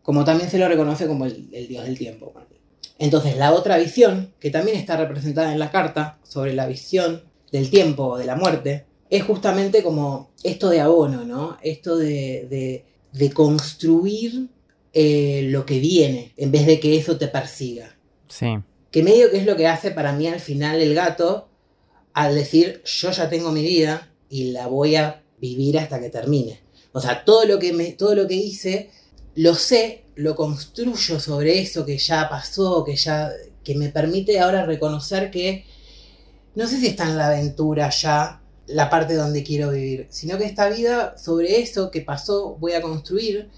[0.04, 2.34] Como también se lo reconoce como el, el dios del tiempo.
[2.98, 7.70] Entonces, la otra visión, que también está representada en la carta, sobre la visión del
[7.70, 11.58] tiempo o de la muerte, es justamente como esto de abono, ¿no?
[11.62, 14.50] Esto de, de- de construir
[14.94, 17.96] eh, lo que viene, en vez de que eso te persiga.
[18.28, 18.48] Sí.
[18.92, 21.50] Que medio que es lo que hace para mí al final el gato
[22.14, 26.60] al decir yo ya tengo mi vida y la voy a vivir hasta que termine.
[26.92, 28.90] O sea, todo lo que me, todo lo que hice,
[29.36, 33.32] lo sé, lo construyo sobre eso que ya pasó, que ya,
[33.64, 35.66] que me permite ahora reconocer que
[36.56, 40.46] no sé si está en la aventura ya la parte donde quiero vivir, sino que
[40.46, 43.50] esta vida sobre eso que pasó voy a construir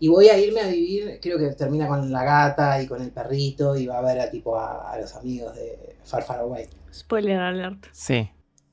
[0.00, 3.10] y voy a irme a vivir, creo que termina con la gata y con el
[3.10, 6.66] perrito y va a ver a tipo a, a los amigos de Far Far Away.
[6.92, 7.86] Spoiler alert.
[7.92, 8.30] Sí.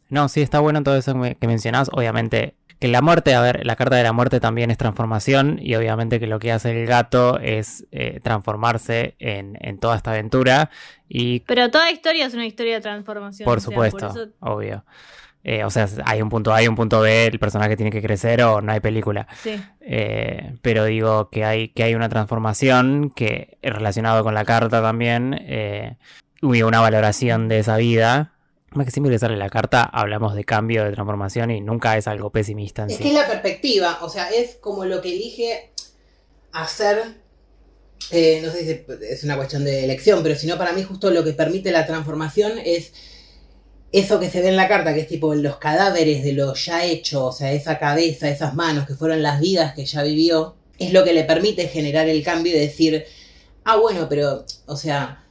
[0.09, 1.89] No, sí, está bueno todo eso que me- que mencionás.
[1.91, 5.57] Obviamente, que la muerte, a ver, la carta de la muerte también es transformación.
[5.59, 10.11] Y obviamente que lo que hace el gato es eh, transformarse en, en toda esta
[10.11, 10.69] aventura.
[11.09, 13.45] Y Pero toda historia es una historia de transformación.
[13.45, 14.85] por o sea, supuesto, eso- obvio.
[15.47, 18.01] Eh, o sea, hay un punto A y un punto B, el personaje tiene que
[18.01, 19.27] crecer o no hay película.
[19.43, 19.61] sí.
[19.79, 24.81] Eh, pero digo que hay, que hay una transformación que es relacionado con la carta
[24.81, 25.37] también.
[25.47, 25.97] Eh,
[26.41, 28.33] y una valoración de esa vida.
[28.71, 32.07] Más que siempre que sale la carta, hablamos de cambio, de transformación y nunca es
[32.07, 33.03] algo pesimista en Es sí.
[33.03, 35.71] que es la perspectiva, o sea, es como lo que elige
[36.51, 37.03] hacer,
[38.09, 41.11] eh, no sé si es una cuestión de elección, pero si no, para mí justo
[41.11, 42.93] lo que permite la transformación es
[43.99, 46.83] eso que se ve en la carta, que es tipo los cadáveres de lo ya
[46.85, 50.91] hecho, o sea, esa cabeza, esas manos, que fueron las vidas que ya vivió, es
[50.93, 53.05] lo que le permite generar el cambio y decir,
[53.63, 55.23] ah, bueno, pero, o sea,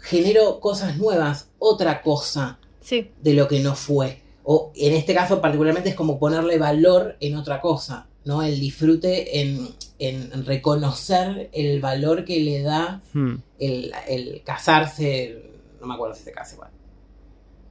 [0.00, 3.10] genero cosas nuevas, otra cosa Sí.
[3.20, 4.20] de lo que no fue.
[4.44, 8.42] O en este caso particularmente es como ponerle valor en otra cosa, ¿no?
[8.42, 9.68] El disfrute en,
[10.00, 13.36] en reconocer el valor que le da Hmm.
[13.60, 15.42] el, el casarse,
[15.80, 16.70] no me acuerdo si se casa igual.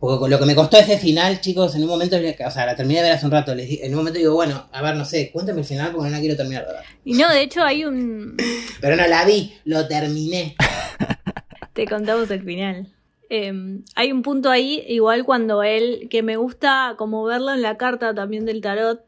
[0.01, 2.99] Porque lo que me costó ese final, chicos, en un momento, o sea, la terminé
[3.01, 5.05] de ver hace un rato, les di- en un momento digo, bueno, a ver, no
[5.05, 6.81] sé, cuéntame el final porque no la quiero terminar de ver.
[7.05, 8.35] Y no, de hecho hay un...
[8.81, 10.55] Pero no la vi, lo terminé.
[11.73, 12.87] Te contamos el final.
[13.29, 13.53] Eh,
[13.95, 18.13] hay un punto ahí, igual cuando él, que me gusta como verlo en la carta
[18.13, 19.01] también del tarot,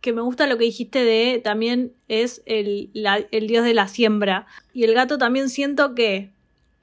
[0.00, 3.86] que me gusta lo que dijiste de también es el, la- el dios de la
[3.88, 4.46] siembra.
[4.72, 6.30] Y el gato también siento que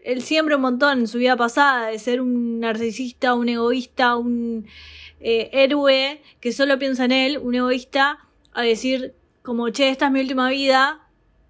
[0.08, 4.66] él siembra un montón en su vida pasada de ser un narcisista, un egoísta, un
[5.20, 8.20] eh, héroe que solo piensa en él, un egoísta,
[8.54, 11.02] a decir como, che, esta es mi última vida,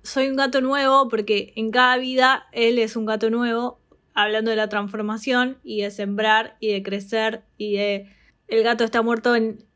[0.01, 3.79] soy un gato nuevo, porque en cada vida él es un gato nuevo,
[4.15, 8.09] hablando de la transformación y de sembrar y de crecer y de
[8.47, 9.35] el gato está muerto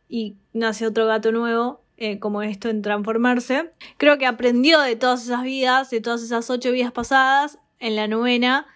[0.09, 3.73] y nace otro gato nuevo, eh, como esto en transformarse.
[3.97, 8.07] Creo que aprendió de todas esas vidas, de todas esas ocho vidas pasadas, en la
[8.07, 8.67] novena,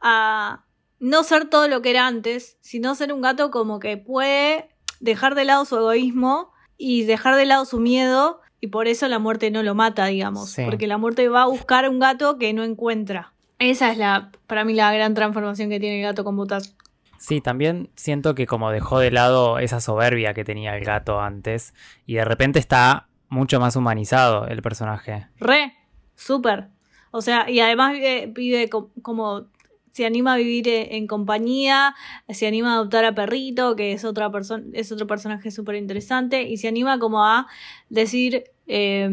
[0.00, 0.64] a
[1.00, 4.68] no ser todo lo que era antes, sino ser un gato como que puede
[5.00, 9.18] dejar de lado su egoísmo y dejar de lado su miedo y por eso la
[9.20, 10.64] muerte no lo mata, digamos, Sí.
[10.64, 13.32] porque la muerte va a buscar un gato que no encuentra.
[13.60, 16.76] Esa es la, para mí, la gran transformación que tiene el gato con botas.
[17.18, 21.74] Sí, también siento que como dejó de lado esa soberbia que tenía el gato antes
[22.06, 25.26] y de repente está mucho más humanizado el personaje.
[25.38, 25.74] Re,
[26.14, 26.68] súper.
[27.18, 29.46] O sea, y además vive, vive co- como
[29.92, 31.94] se anima a vivir e- en compañía,
[32.28, 36.42] se anima a adoptar a Perrito, que es otra persona, es otro personaje súper interesante,
[36.42, 37.46] y se anima como a
[37.88, 39.08] decir, eh,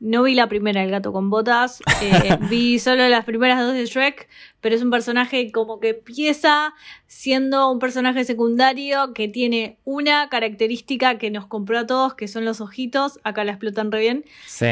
[0.00, 3.84] no vi la primera, el gato con botas, eh, vi solo las primeras dos de
[3.86, 4.28] Shrek,
[4.60, 6.72] pero es un personaje como que empieza
[7.06, 12.44] siendo un personaje secundario que tiene una característica que nos compró a todos, que son
[12.44, 14.66] los ojitos, acá la explotan re bien, Sí.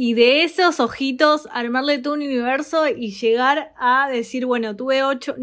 [0.00, 5.34] Y de esos ojitos armarle todo un universo y llegar a decir, bueno, tuve ocho,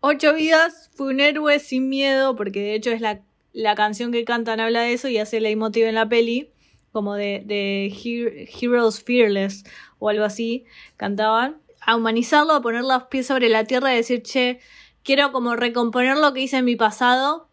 [0.00, 3.20] ocho vidas, fui un héroe sin miedo, porque de hecho es la,
[3.52, 6.50] la canción que cantan habla de eso y hace leitmotiv en la peli,
[6.90, 9.62] como de, de Her- Heroes Fearless
[10.00, 10.64] o algo así,
[10.96, 11.58] cantaban.
[11.80, 14.58] A humanizarlo, a poner los pies sobre la tierra y decir, che,
[15.04, 17.48] quiero como recomponer lo que hice en mi pasado,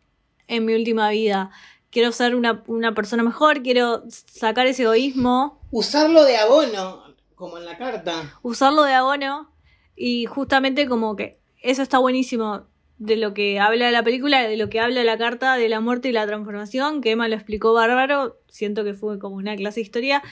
[0.47, 1.51] en mi última vida.
[1.91, 7.03] Quiero ser una, una persona mejor, quiero sacar ese egoísmo Usarlo de abono,
[7.35, 8.33] como en la carta.
[8.41, 9.51] usarlo de abono
[9.95, 14.69] y justamente como que eso está buenísimo de lo que habla la película, de lo
[14.69, 18.37] que habla la carta de la muerte y la transformación, que Emma lo explicó bárbaro,
[18.47, 20.23] siento que fue como una clase de historia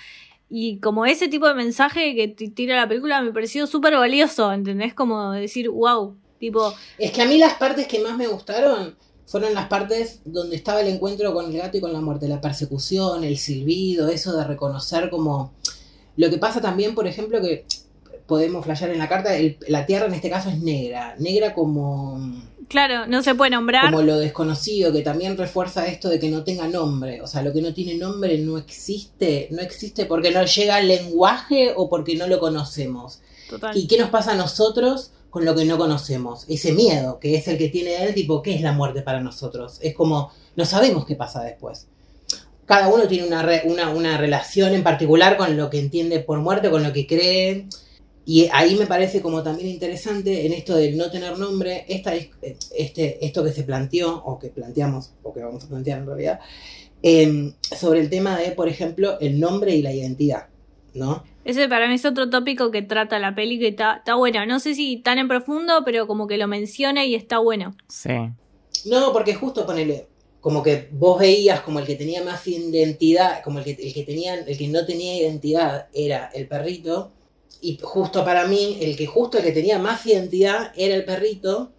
[0.49, 4.93] y como ese tipo de mensaje que tira la película me pareció súper valioso, ¿entendés?
[4.93, 9.53] Como decir, wow, tipo, Es que a mí las partes que más me gustaron fueron
[9.53, 13.23] las partes donde estaba el encuentro con el gato y con la muerte, la persecución,
[13.23, 15.51] el silbido, eso de reconocer como...
[16.17, 17.65] Lo que pasa también, por ejemplo, que
[18.27, 22.19] podemos flashear en la carta, el- la tierra en este caso es negra, negra como,
[22.69, 23.85] claro, no se puede nombrar.
[23.91, 27.51] como lo desconocido, que también refuerza esto de que no tenga nombre, o sea, lo
[27.53, 32.15] que no tiene nombre no existe, no existe porque no llega al lenguaje o porque
[32.15, 33.19] no lo conocemos.
[33.49, 33.77] Total.
[33.77, 36.45] ¿Y qué nos pasa a nosotros con lo que no conocemos?
[36.47, 39.79] Ese miedo, que es el que tiene él, tipo, ¿qué es la muerte para nosotros?
[39.81, 41.87] Es como, no sabemos qué pasa después.
[42.65, 46.39] Cada uno tiene una, re- una, una relación en particular con lo que entiende por
[46.39, 47.67] muerte, con lo que cree.
[48.25, 52.29] Y ahí me parece como también interesante en esto del no tener nombre, esta, es-
[52.73, 56.39] este, esto que se planteó, o que planteamos, o que vamos a plantear en realidad,
[57.01, 60.45] em, sobre el tema de, por ejemplo, el nombre y la identidad,
[60.95, 61.23] ¿no?
[61.43, 64.45] Ese para mí es otro tópico que trata la peli que está, está bueno.
[64.45, 67.75] No sé si tan en profundo, pero como que lo menciona y está bueno.
[67.87, 68.31] Sí.
[68.85, 70.07] No, porque justo ponele,
[70.41, 74.03] como que vos veías como el que tenía más identidad, como el que, el que
[74.03, 77.11] tenía, el que no tenía identidad era el perrito,
[77.61, 81.71] y justo para mí, el que justo el que tenía más identidad era el perrito.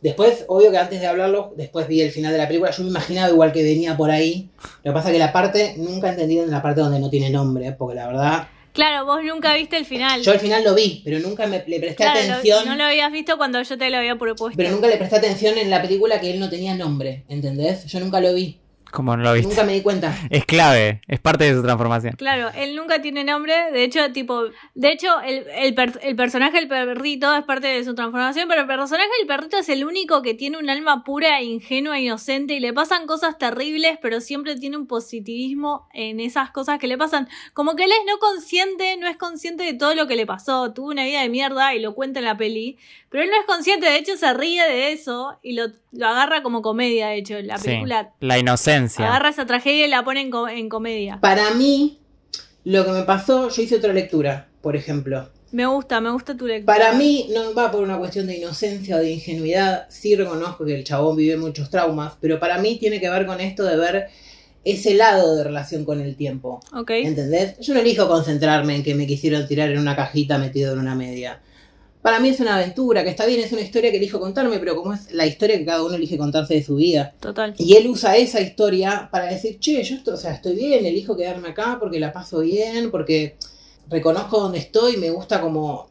[0.00, 2.90] Después, obvio que antes de hablarlo, después vi el final de la película, yo me
[2.90, 4.48] imaginaba igual que venía por ahí.
[4.84, 7.10] Lo que pasa es que la parte, nunca he entendido en la parte donde no
[7.10, 10.22] tiene nombre, porque la verdad, Claro, vos nunca viste el final.
[10.22, 12.64] yo al final lo vi, pero nunca me, le presté Claro, lo- atención.
[12.68, 14.56] no lo habías visto cuando yo te lo había propuesto.
[14.56, 17.86] Pero nunca le presté atención en la película que él no tenía nombre, ¿entendés?
[17.86, 18.56] Yo nunca lo vi.
[18.90, 19.48] ¿Cómo no lo viste?
[19.50, 20.16] Nunca me di cuenta.
[20.30, 22.14] Es clave, es parte de su transformación.
[22.16, 23.70] Claro, él nunca tiene nombre.
[23.72, 24.44] De hecho, tipo.
[24.74, 28.62] De hecho, el, el, per- el personaje del perrito es parte de su transformación, pero
[28.62, 32.60] el personaje del perrito es el único que tiene un alma pura, ingenua, inocente, y
[32.60, 37.28] le pasan cosas terribles, pero siempre tiene un positivismo en esas cosas que le pasan.
[37.52, 40.72] Como que él es no consciente, no es consciente de todo lo que le pasó.
[40.72, 42.78] Tuvo una vida de mierda y lo cuenta en la peli.
[43.10, 46.42] Pero él no es consciente, de hecho se ríe de eso y lo, lo agarra
[46.42, 47.40] como comedia, de hecho.
[47.42, 47.64] La Sí.
[47.66, 49.06] película La inocencia.
[49.08, 51.18] agarra esa tragedia y la pone en, co- en comedia.
[51.20, 51.98] Para mí,
[52.64, 55.30] lo que me pasó, yo hice otra lectura, por ejemplo.
[55.50, 56.76] Me gusta, me gusta tu lectura.
[56.76, 59.86] Para mí no va por una cuestión de inocencia o de ingenuidad.
[59.88, 63.40] Sí reconozco que el chabón vive muchos traumas, pero para mí tiene que ver con
[63.40, 64.08] esto de ver
[64.64, 66.60] ese lado de relación con el tiempo.
[66.74, 66.90] Ok.
[66.90, 67.58] ¿Entendés?
[67.60, 70.94] Yo no elijo concentrarme en que me quisieron tirar en una cajita metido en una
[70.94, 71.40] media.
[72.02, 74.76] Para mí es una aventura, que está bien, es una historia que elijo contarme, pero
[74.76, 77.12] como es la historia que cada uno elige contarse de su vida.
[77.20, 77.54] Total.
[77.58, 81.16] Y él usa esa historia para decir, che, yo esto, o sea, estoy bien, elijo
[81.16, 83.36] quedarme acá porque la paso bien, porque
[83.90, 85.88] reconozco dónde estoy, me gusta como...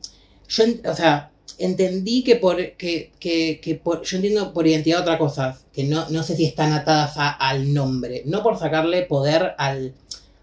[0.48, 1.30] Yo, o sea,
[1.60, 2.56] entendí que por...
[2.78, 6.46] Que, que, que por yo entiendo por identidad otra cosa, que no, no sé si
[6.46, 9.94] están atadas a- al nombre, no por sacarle poder al,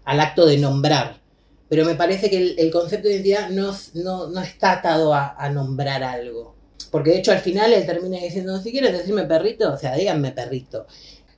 [0.03, 1.17] al acto de nombrar,
[1.69, 5.35] pero me parece que el, el concepto de identidad no, no, no está atado a,
[5.37, 6.55] a nombrar algo.
[6.91, 10.31] Porque de hecho al final él termina diciendo, si quieren decirme perrito, o sea, díganme
[10.31, 10.85] perrito.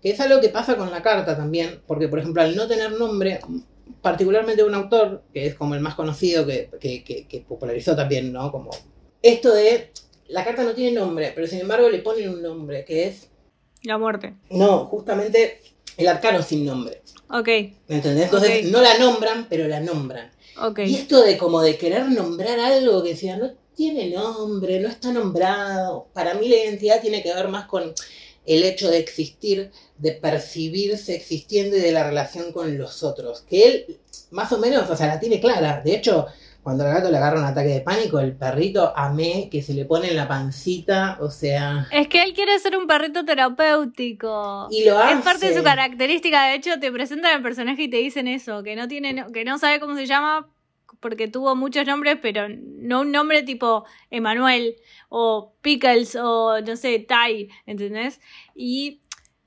[0.01, 2.91] Que es algo que pasa con la carta también, porque por ejemplo al no tener
[2.91, 3.39] nombre,
[4.01, 8.32] particularmente un autor, que es como el más conocido, que, que, que, que popularizó también,
[8.32, 8.51] ¿no?
[8.51, 8.69] Como
[9.21, 9.91] esto de,
[10.28, 13.30] la carta no tiene nombre, pero sin embargo le ponen un nombre, que es,
[13.84, 14.36] La muerte.
[14.51, 15.59] no, justamente
[15.97, 17.01] el arcano sin nombre.
[17.30, 17.47] Ok,
[17.88, 18.25] ¿Me entendés?
[18.25, 20.32] Entonces no la nombran, pero la nombran.
[20.61, 20.80] ok.
[20.80, 25.11] Y esto de como de querer nombrar algo que decía, no tiene nombre, no está
[25.11, 26.07] nombrado.
[26.13, 27.93] Para mí la identidad tiene que ver más con
[28.45, 33.41] el hecho de existir, de percibirse existiendo y de la relación con los otros.
[33.41, 33.99] Que él,
[34.32, 35.82] más o menos, o sea, la tiene clara.
[35.84, 36.28] De hecho,
[36.68, 39.86] cuando al gato le agarra un ataque de pánico, el perrito amé que se le
[39.86, 41.88] pone en la pancita, o sea...
[41.93, 44.68] Es que él quiere ser un perrito terapéutico.
[44.70, 45.13] Y lo hace.
[45.13, 48.63] Es parte de su característica, de hecho te presentan al personaje y te dicen eso,
[48.63, 50.49] que no tiene, que no sabe cómo se llama
[50.99, 54.76] porque tuvo muchos nombres, pero no un nombre tipo Emanuel
[55.07, 58.20] o Pickles o no sé, Tai, ¿entendés?
[58.55, 58.99] Y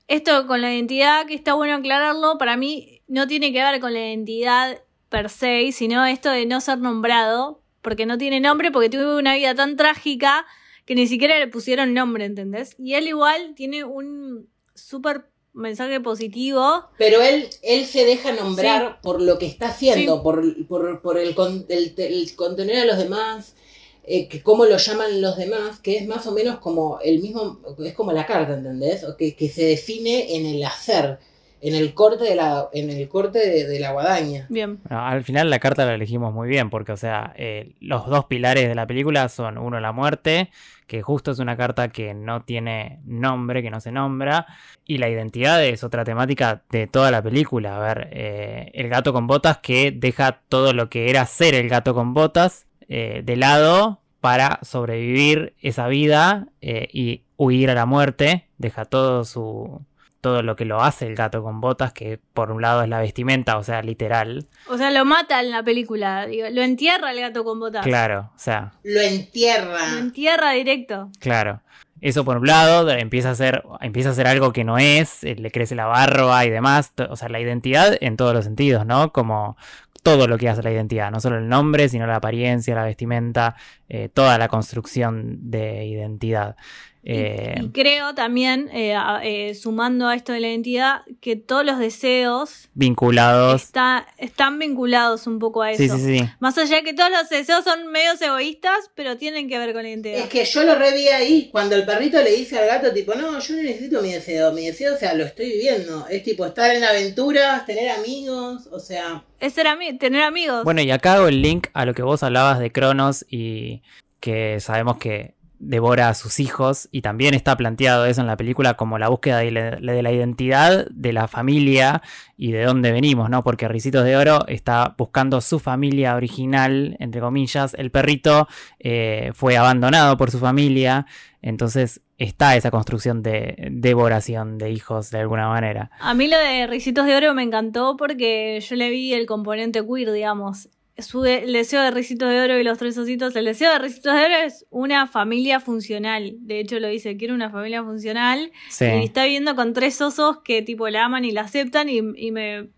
[0.07, 3.93] esto con la identidad, que está bueno aclararlo, para mí no tiene que ver con
[3.93, 4.79] la identidad
[5.11, 9.35] per se, sino esto de no ser nombrado, porque no tiene nombre, porque tuvo una
[9.35, 10.45] vida tan trágica
[10.85, 12.75] que ni siquiera le pusieron nombre, ¿entendés?
[12.79, 16.85] Y él igual tiene un súper mensaje positivo.
[16.97, 20.21] Pero él, él se deja nombrar por lo que está haciendo, Sí.
[20.23, 23.55] por, por, por el, con- el, el contener a los demás,
[24.03, 27.59] eh, que cómo lo llaman los demás, que es más o menos como el mismo,
[27.85, 29.03] es como la carta, ¿entendés?
[29.03, 31.19] O que, que se define en el hacer,
[31.61, 34.47] en el corte de la, en el corte de, de la guadaña.
[34.49, 34.79] Bien.
[34.83, 38.25] Bueno, al final la carta la elegimos muy bien, porque, o sea, eh, los dos
[38.25, 40.49] pilares de la película son uno, la muerte,
[40.87, 44.47] que justo es una carta que no tiene nombre, que no se nombra,
[44.85, 47.77] y la identidad es otra temática de toda la película.
[47.77, 51.69] A ver, eh, el gato con botas que deja todo lo que era ser el
[51.69, 57.85] gato con botas eh, de lado para sobrevivir esa vida eh, y huir a la
[57.85, 59.81] muerte, deja todo su...
[60.21, 62.99] Todo lo que lo hace el gato con botas, que por un lado es la
[62.99, 66.27] vestimenta, o sea, literal, O sea, lo mata en la película.
[66.27, 67.83] digo, lo entierra el gato con botas.
[67.83, 69.79] Claro, o sea, Lo entierra.
[69.93, 71.09] Lo entierra directo.
[71.19, 71.61] claro.
[72.01, 75.23] Eso por un lado, de- empieza a ser, empieza a ser algo que no es,
[75.23, 78.87] eh, le crece la barba y demás, o sea, la identidad en todos los sentidos,
[78.87, 79.11] ¿no?
[79.13, 79.55] Como
[80.01, 83.55] todo lo que hace la identidad, no solo el nombre, sino la apariencia, la vestimenta,
[83.87, 86.55] eh, toda la construcción de identidad.
[87.03, 91.65] Y- Eh, Y, creo también, eh, eh, sumando a esto de la identidad, que todos
[91.65, 93.63] los deseos vinculados.
[93.63, 95.81] está- están vinculados un poco a eso.
[95.81, 96.29] Sí, sí, sí.
[96.39, 99.81] Más allá de que todos los deseos son medios egoístas, pero tienen que ver con
[99.81, 100.19] la identidad.
[100.19, 103.39] Es que yo lo reví ahí, cuando el perrito le dice al gato, tipo, no,
[103.39, 106.05] yo no necesito mi deseo, mi deseo, o sea, lo estoy viviendo.
[106.07, 110.63] Es tipo estar en aventuras, tener amigos, o sea, Es ser ami- tener amigos.
[110.63, 113.81] Bueno, y acá hago el link a lo que vos hablabas de Cronos y
[114.19, 118.73] que sabemos que devora a sus hijos y también está planteado eso en la película
[118.73, 122.01] como la búsqueda de la, de la identidad de la familia
[122.35, 123.43] y de dónde venimos, ¿no?
[123.43, 128.47] Porque Ricitos de Oro está buscando su familia original, entre comillas, el perrito
[128.79, 131.05] eh, fue abandonado por su familia,
[131.43, 135.91] entonces está esa construcción de devoración de hijos de alguna manera.
[135.99, 139.85] A mí lo de Ricitos de Oro me encantó porque yo le vi el componente
[139.85, 140.69] queer, digamos.
[141.01, 143.35] Su de- el deseo de Ricitos de Oro y los tres ositos.
[143.35, 146.35] El deseo de Ricitos de Oro es una familia funcional.
[146.39, 148.51] De hecho, lo dice: quiero una familia funcional.
[148.69, 148.85] Sí.
[148.85, 151.89] Y está viviendo con tres osos que tipo la aman y la aceptan.
[151.89, 152.69] Y, y me.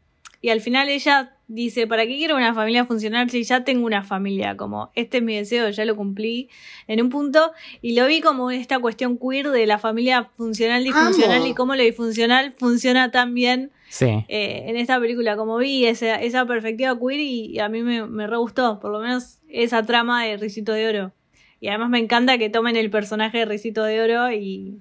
[0.41, 4.03] Y al final ella dice: ¿Para qué quiero una familia funcional si ya tengo una
[4.03, 4.57] familia?
[4.57, 6.49] Como, este es mi deseo, ya lo cumplí
[6.87, 7.53] en un punto.
[7.81, 11.47] Y lo vi como esta cuestión queer de la familia funcional disfuncional Amo.
[11.47, 14.25] y cómo lo disfuncional funciona tan bien Sí.
[14.27, 15.35] eh, en esta película.
[15.35, 18.91] Como vi esa, esa perspectiva queer y, y a mí me, me re gustó, por
[18.91, 21.11] lo menos esa trama de Risito de Oro.
[21.59, 24.79] Y además me encanta que tomen el personaje de Risito de Oro y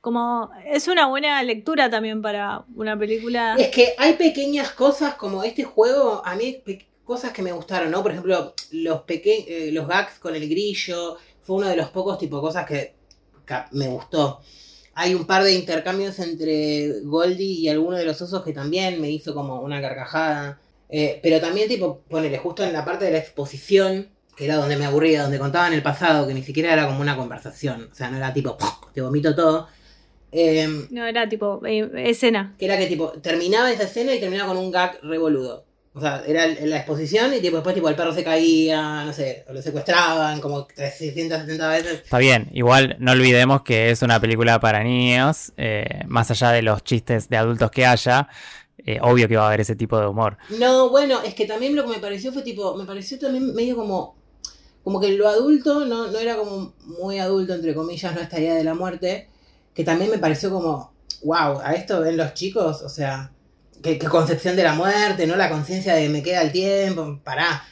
[0.00, 3.56] como es una buena lectura también para una película.
[3.58, 6.62] Es que hay pequeñas cosas como este juego, a mí
[7.02, 8.04] cosas que me gustaron, ¿no?
[8.04, 12.16] Por ejemplo, los peque eh, los gags con el grillo, fue uno de los pocos
[12.18, 12.94] tipo cosas que
[13.72, 14.40] me gustó.
[15.00, 19.08] Hay un par de intercambios entre Goldie y alguno de los osos que también me
[19.08, 20.58] hizo como una carcajada.
[20.88, 24.76] Eh, pero también, tipo, ponele justo en la parte de la exposición, que era donde
[24.76, 27.88] me aburría, donde contaban el pasado, que ni siquiera era como una conversación.
[27.92, 28.56] O sea, no era tipo,
[28.92, 29.68] te vomito todo.
[30.32, 32.56] Em, No, era tipo eh, escena.
[32.58, 35.64] que era que tipo, terminaba esa escena y terminaba con un gag revoludo.
[35.94, 39.44] O sea, era la exposición y tipo, después tipo el perro se caía, no sé,
[39.48, 41.92] o lo secuestraban como 370 veces.
[42.04, 46.62] Está bien, igual no olvidemos que es una película para niños, eh, más allá de
[46.62, 48.28] los chistes de adultos que haya,
[48.78, 50.38] eh, obvio que va a haber ese tipo de humor.
[50.58, 53.74] No, bueno, es que también lo que me pareció fue tipo, me pareció también medio
[53.74, 54.18] como
[54.88, 58.54] como que lo adulto no, no era como muy adulto, entre comillas, no esta idea
[58.54, 59.28] de la muerte,
[59.74, 63.30] que también me pareció como, wow, a esto ven los chicos, o sea,
[63.82, 65.36] qué, concepción de la muerte, ¿no?
[65.36, 67.64] La conciencia de me queda el tiempo, pará.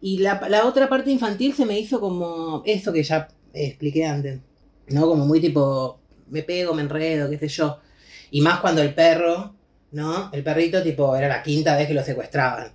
[0.00, 4.40] Y la, la, otra parte infantil se me hizo como eso que ya expliqué antes,
[4.88, 5.06] ¿no?
[5.06, 7.78] Como muy tipo, me pego, me enredo, qué sé yo.
[8.30, 9.54] Y más cuando el perro,
[9.92, 10.30] ¿no?
[10.32, 12.72] El perrito, tipo, era la quinta vez que lo secuestraban.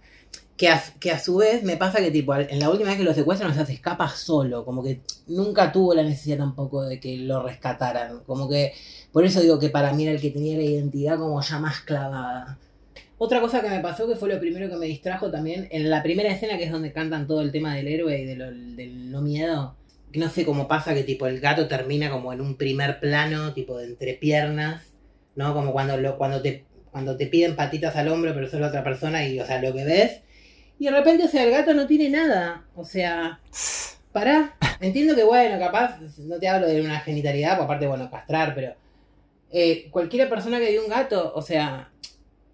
[0.57, 3.03] Que a, que a su vez me pasa que, tipo, en la última vez que
[3.03, 4.65] lo secuestran, o sea, se escapa solo.
[4.65, 8.19] Como que nunca tuvo la necesidad tampoco de que lo rescataran.
[8.25, 8.73] Como que,
[9.11, 11.81] por eso digo que para mí era el que tenía la identidad como ya más
[11.81, 12.59] clavada.
[13.17, 16.03] Otra cosa que me pasó, que fue lo primero que me distrajo también, en la
[16.03, 19.75] primera escena, que es donde cantan todo el tema del héroe y del no miedo,
[20.11, 23.53] que no sé cómo pasa que tipo el gato termina como en un primer plano,
[23.53, 24.83] tipo de entrepiernas,
[25.35, 25.53] ¿no?
[25.53, 29.25] Como cuando, lo, cuando, te, cuando te piden patitas al hombro, pero solo otra persona
[29.27, 30.21] y, o sea, lo que ves.
[30.79, 32.65] Y de repente, o sea, el gato no tiene nada.
[32.75, 33.39] O sea,
[34.11, 34.55] pará.
[34.79, 38.75] Entiendo que, bueno, capaz, no te hablo de una genitalidad, aparte, bueno, castrar, pero
[39.51, 41.91] eh, cualquier persona que vio un gato, o sea,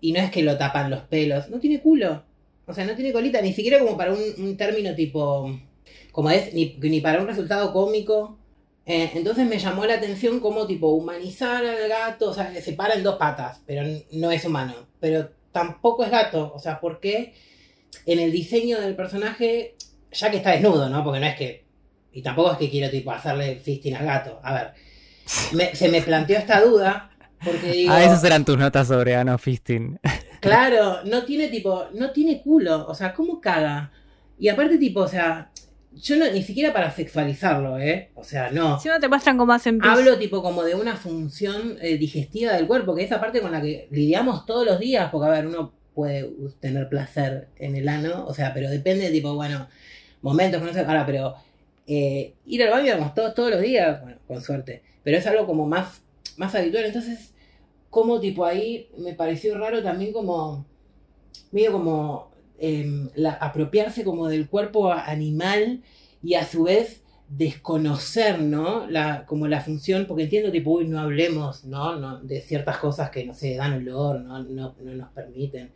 [0.02, 2.24] y no es que lo tapan los pelos, no tiene culo.
[2.66, 5.52] O sea, no tiene colita, ni siquiera como para un, término tipo,
[6.12, 8.38] como es, ni, ni para un resultado cómico.
[8.86, 12.96] Eh, entonces me llamó la atención como tipo humanizar al gato, o sea, se para
[12.96, 14.88] en dos patas, pero no es humano.
[15.00, 17.34] Pero tampoco es gato, o sea, ¿por qué
[18.06, 19.76] en el diseño del personaje,
[20.12, 21.04] ya que está desnudo, ¿no?
[21.04, 21.66] Porque no es que,
[22.12, 24.40] y tampoco es que quiero tipo hacerle fisting al gato.
[24.44, 27.12] A ver, se me planteó esta duda
[27.44, 30.00] porque digo, ah, esas eran tus notas sobre Ano Fisting.
[30.40, 33.92] Claro, no tiene tipo, no tiene culo, o sea, ¿cómo caga?
[34.40, 35.52] Y aparte tipo, o sea,
[35.94, 38.12] yo no, ni siquiera para sexualizarlo, ¿eh?
[38.16, 38.80] O sea, no.
[38.80, 42.68] Si no te muestran cómo hacen Hablo tipo como de una función eh, digestiva del
[42.68, 45.48] cuerpo, que es esa parte con la que lidiamos todos los días, porque a ver,
[45.48, 46.30] uno puede
[46.62, 49.68] tener placer en el ano, o sea, pero depende, tipo, bueno,
[50.22, 51.36] momentos, no sé, ahora, pero
[51.86, 55.46] eh, ir al baño, digamos, todos, todos los días, bueno, con suerte, pero es algo
[55.46, 56.02] como más
[56.40, 56.86] más habitual.
[56.86, 57.34] Entonces,
[57.90, 60.66] como tipo ahí me pareció raro también como,
[61.52, 65.84] medio como em, la, apropiarse como del cuerpo animal
[66.24, 68.88] y a su vez desconocer, ¿no?
[68.88, 71.98] La, como la función, porque entiendo tipo, uy, no hablemos, ¿no?
[71.98, 74.42] no de ciertas cosas que, no sé, dan olor, ¿no?
[74.44, 75.72] No, no nos permiten.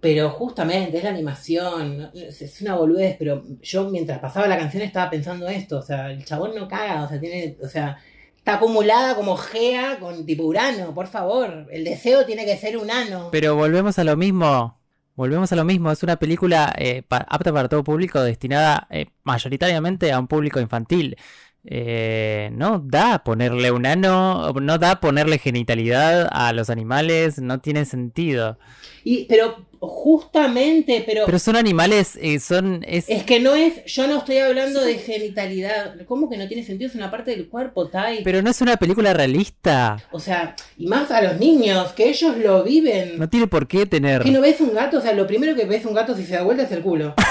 [0.00, 5.08] Pero justamente es la animación, es una boludez, pero yo mientras pasaba la canción estaba
[5.10, 7.98] pensando esto, o sea, el chabón no caga, o sea, tiene, o sea,
[8.42, 11.68] Está acumulada como Gea con tipo Urano, por favor.
[11.70, 13.28] El deseo tiene que ser un ano.
[13.30, 14.80] Pero volvemos a lo mismo.
[15.14, 15.92] Volvemos a lo mismo.
[15.92, 21.16] Es una película eh, apta para todo público, destinada eh, mayoritariamente a un público infantil.
[21.62, 27.84] Eh, no da ponerle un ano, no da ponerle genitalidad a los animales, no tiene
[27.84, 28.58] sentido.
[29.04, 31.26] Y, pero justamente, pero...
[31.26, 32.84] Pero son animales, eh, son...
[32.86, 33.06] Es...
[33.24, 35.96] que no es, yo no estoy hablando de genitalidad.
[36.06, 36.88] ¿Cómo que no tiene sentido?
[36.88, 38.22] Es una parte del cuerpo, Tai.
[38.22, 40.02] Pero no es una película realista.
[40.12, 43.18] O sea, y más a los niños, que ellos lo viven.
[43.18, 44.22] No tiene por qué tener...
[44.22, 44.98] ¿Que no ves un gato?
[44.98, 47.14] O sea, lo primero que ves un gato si se da vuelta es el culo.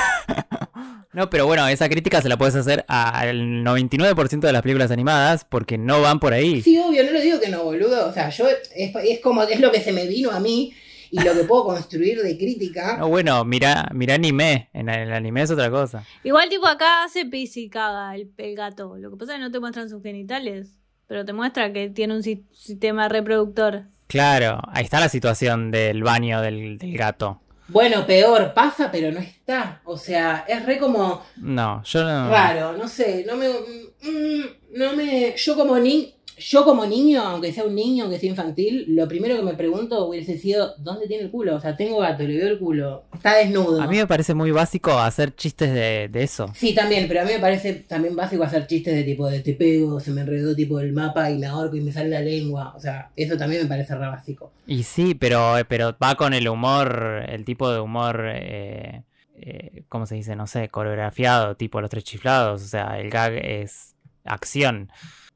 [1.13, 5.43] No, pero bueno, esa crítica se la puedes hacer al 99% de las películas animadas
[5.43, 6.61] porque no van por ahí.
[6.61, 8.07] Sí, obvio, no lo digo que no, boludo.
[8.07, 10.74] O sea, yo es, es como, es lo que se me vino a mí
[11.12, 12.97] y lo que puedo construir de crítica.
[12.97, 14.70] No, bueno, mira, mira anime.
[14.74, 16.05] En el anime es otra cosa.
[16.24, 18.97] Igual, tipo, acá hace pis y caga el, gato.
[18.97, 20.70] Lo que pasa es que no te muestran sus genitales,
[21.07, 23.84] pero te muestra que tiene un sistema reproductor.
[24.07, 27.41] Claro, ahí está la situación del baño del, gato.
[27.68, 29.82] Bueno, peor, pasa, pero no está.
[29.84, 31.24] O sea, es re como.
[31.38, 32.30] No, yo no.
[32.30, 33.47] Raro, no sé, no me.
[33.49, 35.36] Mm, no me.
[35.38, 39.36] Yo como ni yo como niño, aunque sea un niño, aunque sea infantil, lo primero
[39.36, 41.56] que me pregunto hubiese sido, ¿dónde tiene el culo?
[41.56, 43.82] O sea, tengo gato, le veo el culo, está desnudo.
[43.82, 46.52] A mí me parece muy básico hacer chistes de, eso.
[46.56, 49.54] Sí, también, pero a mí me parece también básico hacer chistes de tipo de te
[49.54, 52.74] pego, se me enredó tipo el mapa y me ahorco y me sale la lengua.
[52.76, 54.52] O sea, eso también me parece re básico.
[54.66, 58.26] Y sí, pero, pero va con el humor, el tipo de humor...
[58.28, 59.04] Eh,
[59.44, 60.36] eh, ¿Cómo se dice?
[60.36, 62.62] No sé, coreografiado, tipo los tres chiflados.
[62.62, 64.92] O sea, el gag es acción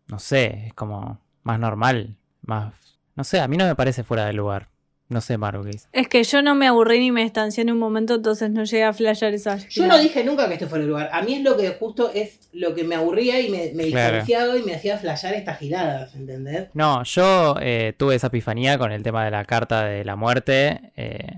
[0.08, 2.74] no sé, es como más normal, más...
[3.16, 4.68] No sé, a mí no me parece fuera de lugar.
[5.08, 8.16] No sé, Maru, Es que yo no me aburrí ni me estancié en un momento,
[8.16, 9.58] entonces no llegué a flashear esa.
[9.58, 11.10] Yo no dije nunca que esto fuera de lugar.
[11.14, 14.58] A mí es lo que justo es lo que me aburría y me, me distanciado
[14.58, 16.70] y me hacía flashear estas giladas, ¿entendés?
[16.74, 20.91] No, yo eh, tuve esa epifanía con el tema de la carta de la muerte.
[20.95, 21.38] Eh,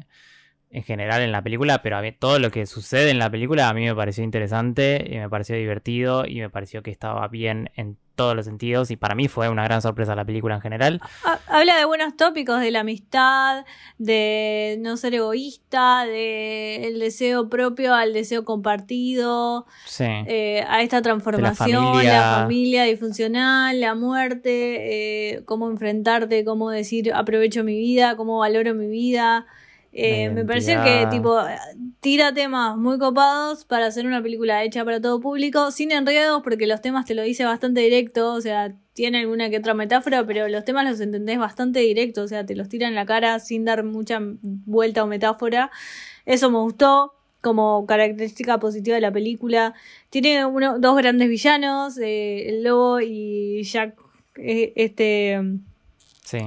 [0.70, 3.70] en general en la película, pero a mí todo lo que sucede en la película
[3.70, 7.70] a mí me pareció interesante y me pareció divertido y me pareció que estaba bien
[7.76, 11.00] en todos los sentidos y para mí fue una gran sorpresa la película en general.
[11.24, 13.64] Ha- Habla de buenos tópicos, de la amistad,
[13.98, 20.04] de no ser egoísta, de el deseo propio al deseo compartido, Sí.
[20.04, 22.12] eh, a esta transformación, familia.
[22.14, 28.74] la familia disfuncional, la muerte, eh, cómo enfrentarte, cómo decir aprovecho mi vida, cómo valoro
[28.74, 29.46] mi vida.
[30.00, 31.36] Eh, me parece que tipo
[32.02, 36.68] tira temas muy copados para hacer una película hecha para todo público, sin enredos, porque
[36.68, 40.48] los temas te lo dice bastante directo, o sea, tiene alguna que otra metáfora, pero
[40.50, 43.66] los temas los entendés bastante directo, o sea, te los tiran en la cara sin
[43.66, 45.72] dar mucha vuelta o metáfora.
[46.28, 49.74] Eso me gustó como característica positiva de la película.
[50.12, 53.96] Tiene uno, dos grandes villanos, eh, el lobo y Jack,
[54.36, 55.42] eh, este,
[56.24, 56.40] Sí.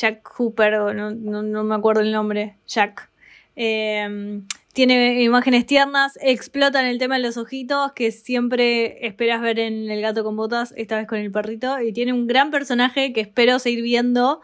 [0.00, 3.10] Jack Hooper, o no, no, no me acuerdo el nombre, Jack.
[3.54, 4.40] Eh,
[4.72, 10.00] tiene imágenes tiernas, explotan el tema de los ojitos que siempre esperas ver en El
[10.00, 13.58] gato con botas, esta vez con el perrito, y tiene un gran personaje que espero
[13.58, 14.40] seguir viendo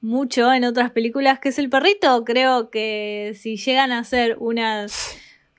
[0.00, 2.24] mucho en otras películas, que es el perrito.
[2.24, 4.86] Creo que si llegan a hacer una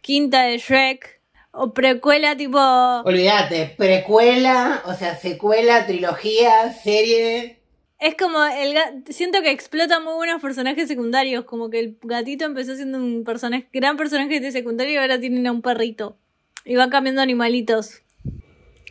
[0.02, 1.22] quinta de Shrek
[1.52, 2.60] o precuela tipo...
[2.60, 7.57] Olvídate, precuela, o sea, secuela, trilogía, serie.
[8.00, 12.46] Es como el ga- siento que explota muy buenos personajes secundarios, como que el gatito
[12.46, 16.18] empezó siendo un personaje, gran personaje de secundario y ahora tienen a un perrito.
[16.64, 18.02] Y van cambiando animalitos.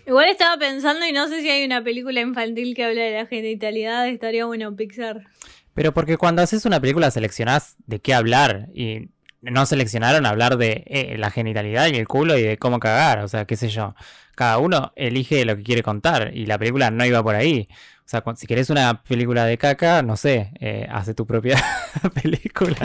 [0.07, 3.26] Igual estaba pensando y no sé si hay una película infantil que habla de la
[3.26, 5.24] genitalidad, estaría bueno Pixar.
[5.74, 9.09] Pero porque cuando haces una película seleccionás de qué hablar y
[9.51, 13.28] no seleccionaron hablar de eh, la genitalidad y el culo y de cómo cagar, o
[13.28, 13.94] sea, qué sé yo.
[14.34, 17.68] Cada uno elige lo que quiere contar y la película no iba por ahí.
[18.05, 21.57] O sea, si querés una película de caca, no sé, eh, hace tu propia
[22.22, 22.76] película.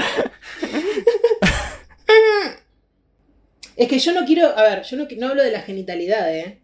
[3.75, 6.59] Es que yo no quiero, a ver, yo no, no hablo de la genitalidad, ¿eh?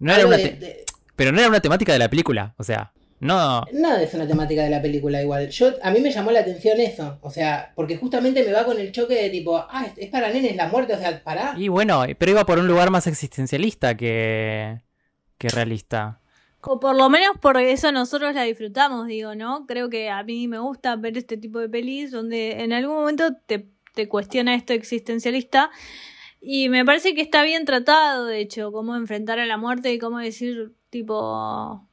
[0.00, 0.84] No era Hablo una de- te- de-
[1.16, 3.64] Pero no era una temática de la película, o sea, no...
[3.72, 5.48] Nada es una temática de la película igual.
[5.48, 7.18] Yo, a mí me llamó la atención eso.
[7.22, 10.30] O sea, porque justamente me va con el choque de tipo, ah, es, es para
[10.30, 11.54] nenes la muerte, o sea, pará.
[11.56, 14.82] Y bueno, pero iba por un lugar más existencialista que,
[15.36, 16.20] que realista.
[16.60, 19.64] O por lo menos por eso nosotros la disfrutamos, digo, ¿no?
[19.66, 23.34] Creo que a mí me gusta ver este tipo de pelis donde en algún momento
[23.46, 25.70] te, te cuestiona esto existencialista.
[26.40, 29.98] Y me parece que está bien tratado, de hecho, cómo enfrentar a la muerte y
[29.98, 31.87] cómo decir, tipo,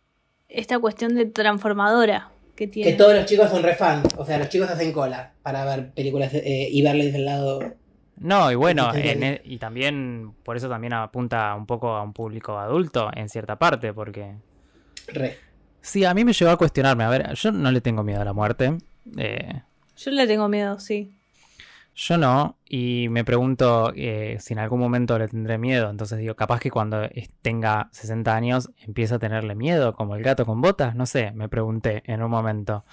[0.56, 2.92] esta cuestión de transformadora que tiene.
[2.92, 4.04] Que todos los chicos son re fan.
[4.18, 7.60] O sea, los chicos hacen cola para ver películas eh, y verles del lado.
[8.18, 12.14] No, y bueno, en e- y también, por eso también apunta un poco a un
[12.14, 14.36] público adulto en cierta parte, porque...
[15.08, 15.38] Re.
[15.82, 18.26] Sí, a mí me llevó a cuestionarme, a ver, yo no le tengo miedo a
[18.26, 18.78] la muerte,
[19.18, 19.62] eh,
[19.98, 21.14] Yo le tengo miedo, sí.
[21.96, 26.36] Yo no, y me pregunto eh, si en algún momento le tendré miedo, entonces digo,
[26.36, 27.10] capaz que cuando
[27.42, 31.48] tenga 60 años empieza a tenerle miedo, como el gato con botas, no sé, me
[31.48, 32.84] pregunté en un momento.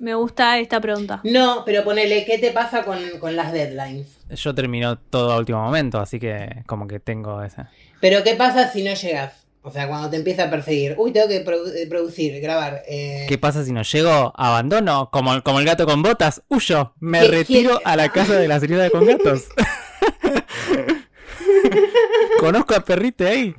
[0.00, 1.20] Me gusta esta pregunta.
[1.22, 4.18] No, pero ponele, ¿qué te pasa con, con las deadlines?
[4.30, 7.70] Yo terminó todo a último momento, así que como que tengo esa...
[8.00, 9.41] Pero ¿qué pasa si no llegas?
[9.64, 10.94] O sea, cuando te empieza a perseguir.
[10.98, 12.82] Uy, tengo que produ- eh, producir, grabar.
[12.88, 14.32] eh, ¿Qué pasa si no llego?
[14.36, 15.08] ¿Abandono?
[15.12, 18.48] Como, como el gato con botas, huyo, me ¿Qué- retiro qué- a la casa de
[18.48, 19.48] la señora con gatos.
[22.40, 23.54] Conozco a Perrite ahí.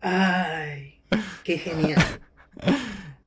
[0.00, 1.00] Ay,
[1.44, 2.02] qué genial.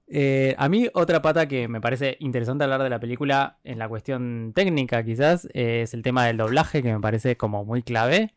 [0.07, 3.87] Eh, a mí otra pata que me parece interesante hablar de la película en la
[3.87, 8.33] cuestión técnica quizás eh, es el tema del doblaje que me parece como muy clave.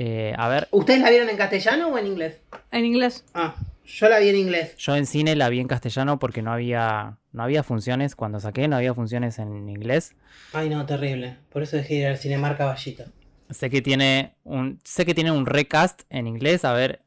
[0.00, 2.40] Eh, a ver, ¿Ustedes la vieron en castellano o en inglés?
[2.70, 3.24] En inglés.
[3.34, 4.76] Ah, yo la vi en inglés.
[4.76, 8.68] yo en cine la vi en castellano porque no había, no había funciones, cuando saqué
[8.68, 10.14] no había funciones en inglés.
[10.52, 11.38] Ay, no, terrible.
[11.50, 13.06] Por eso dejé de ir al Cinemar Caballito.
[13.50, 17.02] Sé que tiene un, sé que tiene un recast en inglés, a ver,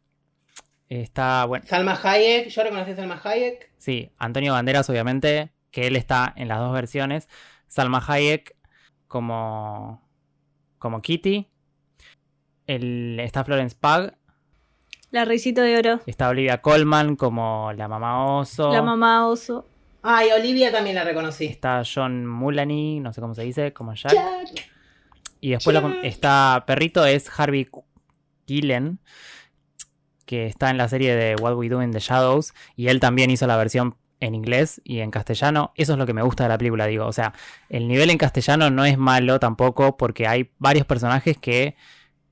[0.90, 3.72] está, bueno, Salma Hayek, yo reconocí a Salma Hayek.
[3.78, 7.30] sí, Antonio Banderas obviamente, que él está en las dos versiones,
[7.68, 8.54] Salma Hayek
[9.08, 10.06] como,
[10.78, 11.48] como Kitty,
[12.68, 14.12] el, está Florence Pugh,
[15.12, 16.00] La risito de oro.
[16.06, 19.68] está Olivia Colman como la mamá oso, La mamá oso.
[20.04, 21.46] Ay, Olivia también la reconocí.
[21.46, 24.72] está John Mulaney, no sé cómo se dice, como Jack, Jack.
[25.40, 27.68] Y después está Perrito, es Harvey
[28.46, 29.00] Killen,
[30.26, 33.30] que está en la serie de What We Do in the Shadows, y él también
[33.32, 35.72] hizo la versión en inglés y en castellano.
[35.76, 37.06] Eso es lo que me gusta de la película, digo.
[37.06, 37.34] O sea,
[37.70, 41.76] el nivel en castellano no es malo tampoco, porque hay varios personajes que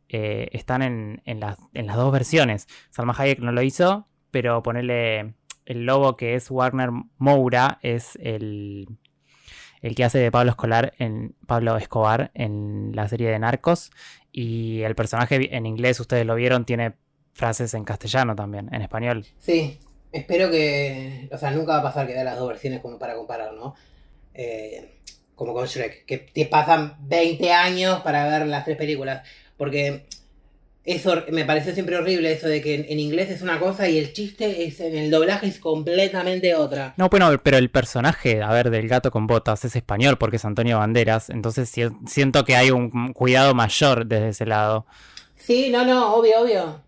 [0.10, 2.68] eh, están en, las, dos versiones.
[2.90, 5.36] Salma Hayek no lo hizo, pero ponerle
[5.66, 8.88] el lobo que es Warner Moura es el,
[9.96, 13.92] que hace de Pablo Escolar en Pablo Escobar en la serie de Narcos
[14.32, 16.96] y el personaje en inglés ustedes lo vieron tiene
[17.34, 19.26] frases en castellano también, en español.
[19.38, 19.80] Sí,
[20.12, 21.30] espero que.
[21.32, 23.76] O sea, nunca va a pasar que vea las dos versiones como para comparar, ¿no?
[24.34, 25.00] Eh,
[25.36, 29.26] como con Shrek, que te pasan 20 años para ver las tres películas.
[29.60, 30.06] Porque
[30.86, 34.00] eso me pareció siempre horrible, eso de que en, en inglés es una cosa y
[34.00, 36.96] el chiste es en el doblaje es completamente otra.
[36.98, 40.46] No, bueno, pero el personaje, a ver, del gato con botas es español porque es
[40.46, 44.88] Antonio Banderas, entonces si- siento que hay un cuidado mayor desde ese lado.
[45.36, 46.82] Sí, no, no, obvio, obvio.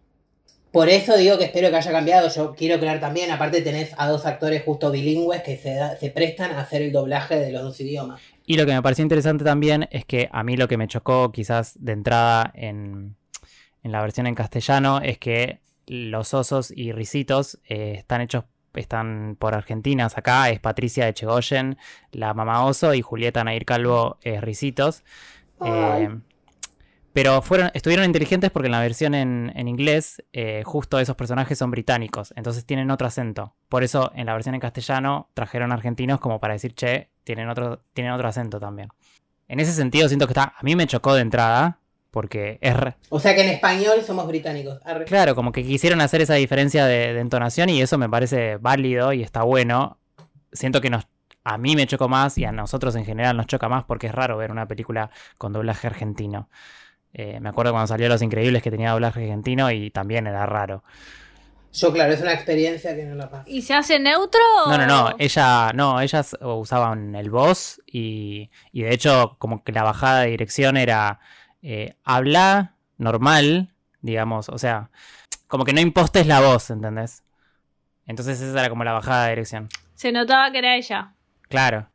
[0.71, 2.29] Por eso digo que espero que haya cambiado.
[2.33, 6.09] Yo quiero creer también, aparte tenés a dos actores justo bilingües que se, da- se
[6.09, 8.21] prestan a hacer el doblaje de los dos idiomas.
[8.45, 11.31] Y lo que me pareció interesante también es que a mí lo que me chocó
[11.31, 13.15] quizás de entrada en,
[13.83, 19.35] en la versión en castellano es que los osos y risitos eh, están hechos, están
[19.37, 21.77] por argentinas acá, es Patricia Echegoyen,
[22.11, 25.03] la mamá oso, y Julieta Nair Calvo es risitos.
[25.63, 26.09] Eh,
[27.13, 31.57] pero fueron, estuvieron inteligentes porque en la versión en, en inglés, eh, justo esos personajes
[31.57, 33.55] son británicos, entonces tienen otro acento.
[33.67, 37.81] Por eso en la versión en castellano trajeron argentinos como para decir, che, tienen otro,
[37.93, 38.89] tienen otro acento también.
[39.47, 42.95] En ese sentido siento que está, a mí me chocó de entrada, porque es re-
[43.09, 44.79] O sea que en español somos británicos.
[44.85, 45.05] Arre.
[45.05, 49.13] claro, como que quisieron hacer esa diferencia de, de entonación y eso me parece válido
[49.13, 49.97] y está bueno.
[50.51, 51.07] Siento que nos,
[51.43, 54.13] a mí me chocó más y a nosotros en general nos choca más porque es
[54.15, 56.49] raro ver una película con doblaje argentino.
[57.13, 60.83] Eh, me acuerdo cuando salió Los Increíbles que tenía doblaje argentino y también era raro.
[61.73, 63.49] Yo, claro, es una experiencia que no la paso.
[63.49, 64.41] ¿Y se hace neutro?
[64.67, 69.71] No, no, no, ella, no, ellas usaban el voz y, y de hecho como que
[69.71, 71.19] la bajada de dirección era
[71.61, 74.89] eh, habla normal, digamos, o sea,
[75.47, 77.23] como que no impostes la voz, ¿entendés?
[78.05, 79.69] Entonces esa era como la bajada de dirección.
[79.95, 81.13] Se notaba que era ella.
[81.47, 81.87] Claro.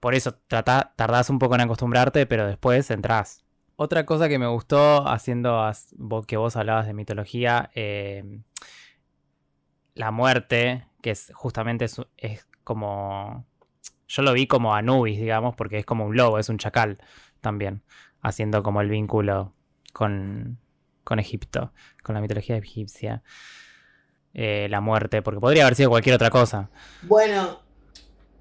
[0.00, 3.42] Por eso trata, tardás un poco en acostumbrarte, pero después entrás.
[3.76, 8.40] Otra cosa que me gustó, haciendo as- vos- que vos hablabas de mitología, eh,
[9.98, 13.46] la muerte, que es justamente es, como...
[14.06, 16.98] Yo lo vi como Anubis, digamos, porque es como un lobo, es un chacal
[17.42, 17.82] también,
[18.22, 19.52] haciendo como el vínculo
[19.92, 20.58] con,
[21.04, 21.72] con Egipto,
[22.02, 23.22] con la mitología egipcia.
[24.32, 26.70] Eh, la muerte, porque podría haber sido cualquier otra cosa.
[27.02, 27.60] Bueno,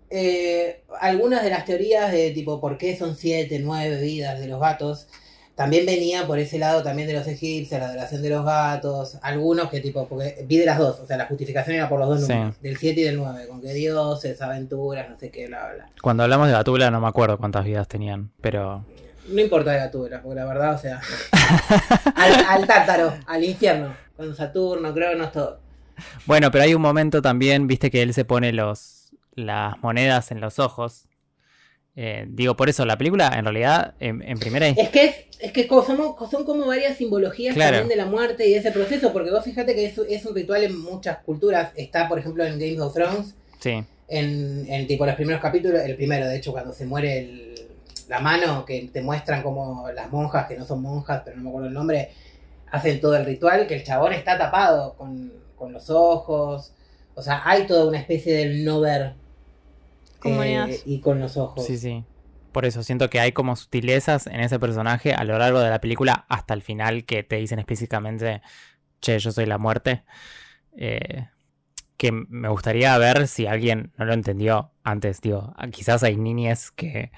[0.10, 4.60] eh, algunas de las teorías de tipo por qué son siete, nueve vidas de los
[4.60, 5.10] gatos,
[5.58, 9.70] también venía por ese lado también de los egipcios, la adoración de los gatos, algunos
[9.70, 12.26] que tipo, porque vi de las dos, o sea, la justificación era por los dos
[12.28, 12.32] Sí.
[12.32, 15.90] números, del 7 y del 9, con que dioses, aventuras, no sé qué, bla, bla.
[16.02, 18.86] Cuando hablamos de Gatula no me acuerdo cuántas vidas tenían, pero
[19.28, 21.02] No importa de Gatúbela, porque la verdad, o sea,
[22.16, 25.60] al, al tártaro, al infierno, con Saturno, Cronos, todo.
[26.26, 28.94] bueno, pero hay un momento también, viste que él se pone los
[29.36, 31.07] las monedas en los ojos.
[32.00, 35.52] Eh, digo, por eso la película en realidad en, en primera Es que, es, es
[35.52, 37.78] que somos- son como varias simbologías Claro.
[37.80, 40.36] también de la muerte y de ese proceso, porque vos fíjate que es, es un
[40.36, 41.72] ritual en muchas culturas.
[41.76, 45.96] Está, por ejemplo, en Game of Thrones, sí, en, en tipo los primeros capítulos, el
[45.96, 47.68] primero, de hecho, cuando se muere el-
[48.08, 51.50] la mano, que te muestran como las monjas, que no son monjas, pero no me
[51.50, 52.12] acuerdo el nombre,
[52.72, 56.74] hacen todo el ritual, que el chabón está tapado con, con los ojos.
[57.16, 59.14] O sea, hay toda una especie del no ver.
[60.30, 61.66] Eh, y con los ojos.
[61.66, 62.04] sí, sí.
[62.52, 65.80] Por eso siento que hay como sutilezas en ese personaje a lo largo de la
[65.80, 68.42] película hasta el final que te dicen explícitamente,
[69.00, 70.04] che, yo soy la muerte.
[70.76, 71.28] Eh,
[71.98, 76.72] que me gustaría ver si alguien no lo entendió antes, digo, ah, quizás hay niñas
[76.72, 77.12] que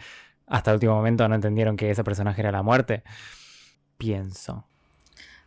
[0.48, 3.04] hasta el último momento no entendieron que ese personaje era la muerte.
[3.98, 4.69] Pienso.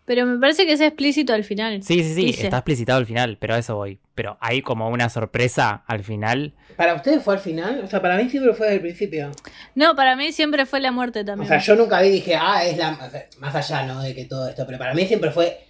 [0.04, 1.82] Pero me parece que es explícito al final.
[1.82, 2.44] Sí, sí, sí, Dice.
[2.44, 4.00] está explicitado al final, pero a eso voy.
[4.16, 6.54] Pero hay como una sorpresa al final.
[6.76, 7.80] ¿Para ustedes fue al final?
[7.84, 9.30] O sea, para mí siempre fue desde el principio.
[9.76, 11.48] No, para mí siempre fue la muerte O también.
[11.48, 12.92] sea, yo nunca vi y dije, ah, es la.
[12.94, 14.02] o sea, más allá, ¿no?
[14.02, 14.64] De que todo esto.
[14.66, 15.60] Pero para mí siempre fue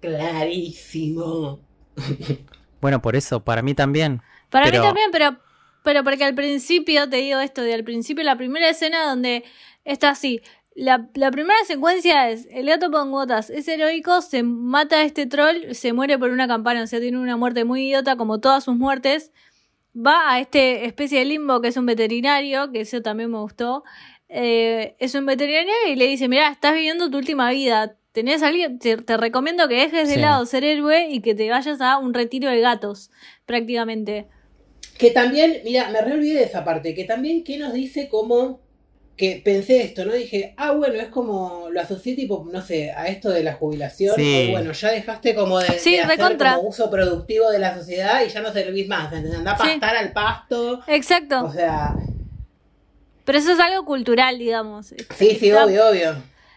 [0.00, 1.60] clarísimo.
[2.78, 4.20] Bueno, por eso, para mí también.
[4.50, 5.38] Para Pero- mí también, pero,
[5.82, 9.44] pero porque al principio, te digo esto, de al principio la primera escena donde
[9.84, 10.42] está así.
[10.78, 15.24] La, la primera secuencia es, el gato con botas es heroico, se mata a este
[15.24, 18.64] troll, se muere por una campana, o sea, tiene una muerte muy idiota como todas
[18.64, 19.32] sus muertes.
[19.96, 23.84] Va a este especie de limbo que es un veterinario, que eso también me gustó.
[24.28, 27.96] Eh, es un veterinario y le dice, mira, estás viviendo tu última vida.
[28.12, 30.20] Tenés alguien, te, te recomiendo que dejes de Sí.
[30.20, 33.10] lado ser héroe y que te vayas a un retiro de gatos,
[33.46, 34.26] prácticamente.
[34.98, 36.94] Que también, mira, me re olvidé de esa parte.
[36.94, 38.60] Que también, ¿qué nos dice como.
[39.16, 40.12] Que pensé esto, ¿no?
[40.12, 41.68] Dije, ah, bueno, es como.
[41.70, 44.14] Lo asocié tipo, no sé, a esto de la jubilación.
[44.16, 44.46] Sí.
[44.48, 46.56] o bueno, ya dejaste como de, Sí, de hacer recontra.
[46.56, 49.10] como uso productivo de la sociedad y ya no servís más.
[49.12, 49.38] ¿entendés?
[49.38, 49.62] Andá a Sí.
[49.70, 50.80] pastar al pasto.
[50.86, 51.44] Exacto.
[51.46, 51.94] O sea,
[53.24, 54.86] Pero eso es algo cultural, digamos.
[54.88, 54.96] sí,
[55.40, 56.16] sí, Está- obvio, obvio.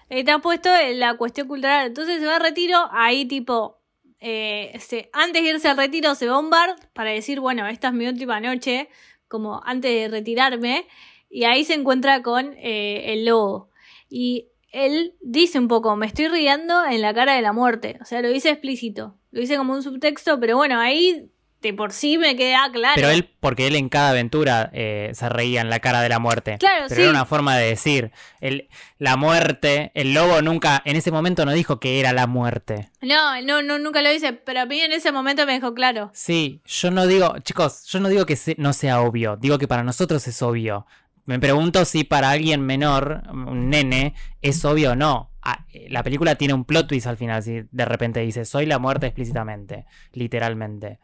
[0.10, 1.88] Está puesto en la cuestión cultural.
[1.88, 3.78] Entonces se va a retiro, ahí tipo
[4.22, 7.66] eh, se- antes de irse al retiro se va a un bar para decir, bueno,
[7.68, 8.90] esta es mi última noche,
[9.30, 10.86] como antes de retirarme,
[11.30, 13.70] y ahí se encuentra con eh, el lobo.
[14.10, 18.06] Y él dice un poco, me estoy riendo en la cara de la muerte, o
[18.06, 21.30] sea, lo dice explícito, lo dice como un subtexto, pero bueno, ahí
[21.62, 22.94] de por sí me queda claro.
[22.96, 26.18] Pero él, porque él en cada aventura eh, se reía en la cara de la
[26.18, 26.56] muerte.
[26.58, 27.02] Claro, Pero sí.
[27.02, 28.12] era una forma de decir.
[28.40, 32.90] El, la muerte, el lobo nunca, en ese momento no dijo que era la muerte.
[33.02, 36.10] No, no, no, nunca lo dice, pero a mí en ese momento me dejó claro.
[36.14, 39.68] Sí, yo no digo, chicos, yo no digo que se- no sea obvio, digo que
[39.68, 40.86] para nosotros es obvio.
[41.30, 45.32] Me pregunto si para alguien menor, un nene, es obvio o no.
[45.44, 48.66] Ah, eh, La película tiene un plot twist al final, si de repente dice, soy
[48.66, 51.00] la muerte explícitamente, literalmente.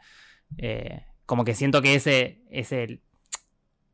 [0.58, 3.02] Eh, como que siento que ese, ese,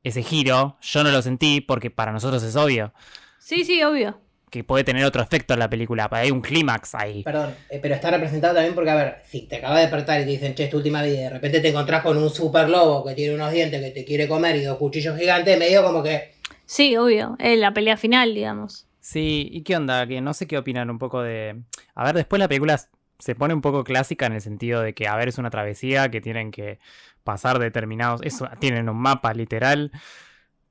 [0.03, 2.93] ese giro yo no lo sentí porque para nosotros es obvio.
[3.37, 4.17] Sí, sí, obvio.
[4.51, 7.23] Que puede tener otro efecto en la película, hay un clímax ahí.
[7.23, 10.25] Perdón, eh, pero está representado también porque, a ver, si te acabas de despertar y
[10.25, 12.67] te dicen, che, es tu última vida, y de repente te encontrás con un super
[12.67, 16.03] lobo que tiene unos dientes que te quiere comer y dos cuchillos gigantes, medio como
[16.03, 16.33] que.
[16.65, 17.35] Sí, obvio.
[17.39, 18.87] Es la pelea final, digamos.
[18.99, 20.05] Sí, ¿y qué onda?
[20.05, 21.61] Que no sé qué opinan un poco de...
[21.95, 22.79] A ver, después la película
[23.19, 26.11] se pone un poco clásica en el sentido de que, a ver, es una travesía
[26.11, 26.79] que tienen que
[27.23, 28.21] pasar determinados...
[28.23, 29.91] Eso, tienen un mapa literal,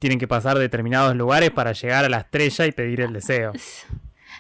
[0.01, 3.53] tienen que pasar determinados lugares para llegar a la estrella y pedir el deseo.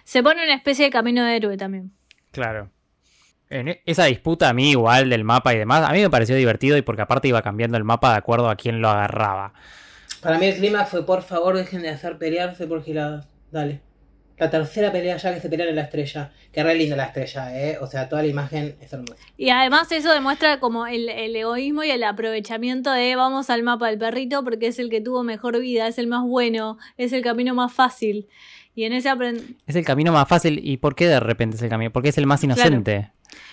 [0.04, 1.92] Se pone una especie de camino de héroe también.
[2.32, 2.70] Claro.
[3.50, 6.34] En e- esa disputa a mí igual del mapa y demás, a mí me pareció
[6.34, 9.52] divertido y porque aparte iba cambiando el mapa de acuerdo a quién lo agarraba.
[10.22, 13.28] Para mí el clima fue, por favor, dejen de hacer pelearse por giladas.
[13.52, 13.82] Dale.
[14.40, 16.32] La tercera pelea ya que se pelean en la estrella.
[16.50, 17.78] Que re linda la estrella, ¿eh?
[17.80, 19.22] O sea, toda la imagen es hermosa.
[19.36, 23.88] Y además eso demuestra como el, el egoísmo y el aprovechamiento de vamos al mapa
[23.88, 27.22] del perrito porque es el que tuvo mejor vida, es el más bueno, es el
[27.22, 28.26] camino más fácil.
[28.74, 29.10] Y en ese
[29.66, 31.92] Es el camino más fácil y ¿por qué de repente es el camino?
[31.92, 33.10] Porque es el más inocente.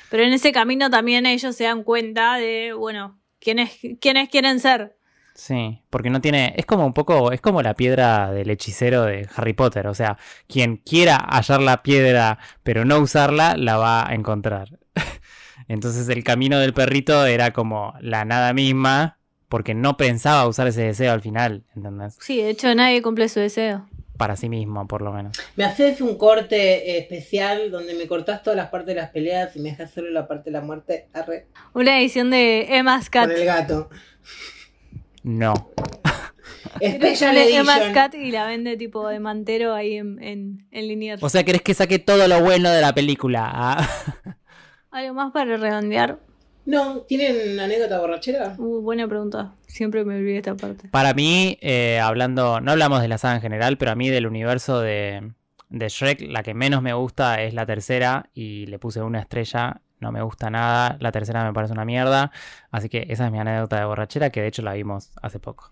[0.09, 4.96] pero en ese camino también ellos se dan cuenta de, bueno, quiénes, quiénes quieren ser.
[5.37, 6.55] Sí, porque no tiene.
[6.57, 7.31] Es como un poco.
[7.31, 9.85] Es como la piedra del hechicero de Harry Potter.
[9.85, 10.17] O sea,
[10.47, 14.79] quien quiera hallar la piedra pero no usarla, la va a encontrar.
[15.67, 19.19] Entonces el camino del perrito era como la nada misma.
[19.47, 22.17] Porque no pensaba usar ese deseo al final, ¿entendés?
[22.19, 23.87] Sí, de hecho nadie cumple su deseo.
[24.17, 25.37] Para sí mismo, por lo menos.
[25.55, 29.55] ¿Me haces un corte eh, especial donde me cortás todas las partes de las peleas
[29.55, 31.07] y me dejas solo la parte de la muerte?
[31.13, 31.47] Arre.
[31.73, 33.29] Una edición de Emma's Cat.
[33.29, 33.89] Con el gato.
[35.27, 35.71] No.
[36.81, 37.93] Special Edition.
[37.93, 41.21] Cat y la vende tipo de mantero ahí en, en, en Liniers.
[41.21, 43.49] O sea, querés que saque todo lo bueno de la película.
[43.53, 43.89] Ah.
[44.91, 46.19] ¿Algo más para redondear?
[46.65, 48.55] No, ¿tienen anécdota borrachera?
[48.57, 49.55] Uh, buena pregunta.
[49.67, 50.87] Siempre me olvidé esta parte.
[50.87, 54.27] Para mí, eh, hablando, no hablamos de la saga en general, pero a mí del
[54.27, 55.33] universo de,
[55.69, 59.81] de Shrek, la que menos me gusta es la tercera y le puse una estrella,
[59.99, 62.31] no me gusta nada, la tercera me parece una mierda,
[62.71, 65.71] así que esa es mi anécdota de borrachera, que de hecho la vimos hace poco.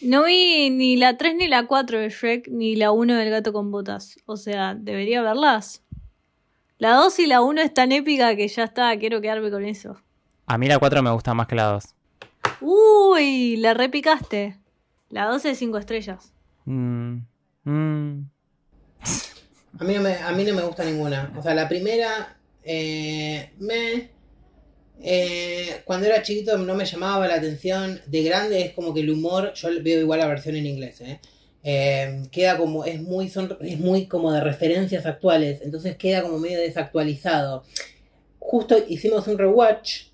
[0.00, 3.52] No vi ni la 3 ni la 4 de Shrek, ni la 1 del gato
[3.52, 4.18] con botas.
[4.26, 5.82] O sea, debería verlas.
[6.78, 9.96] La 2 y la 1 es tan épica que ya está, quiero quedarme con eso.
[10.46, 11.94] A mí la 4 me gusta más que la 2.
[12.60, 14.58] Uy, la repicaste.
[15.08, 16.32] La 2 es 5 estrellas.
[16.66, 17.20] Mm,
[17.64, 18.30] mm.
[19.78, 21.32] A mí no me, a mí no me gusta ninguna.
[21.38, 24.10] O sea, la primera eh, me...
[25.00, 28.00] eh, cuando era chiquito no me llamaba la atención.
[28.06, 31.20] De grande es como que el humor, yo veo igual la versión en inglés, ¿eh?
[32.30, 36.60] Queda como, es muy, son, es muy como de referencias actuales, entonces queda como medio
[36.60, 37.64] desactualizado.
[38.38, 40.04] Justo hicimos un rewatch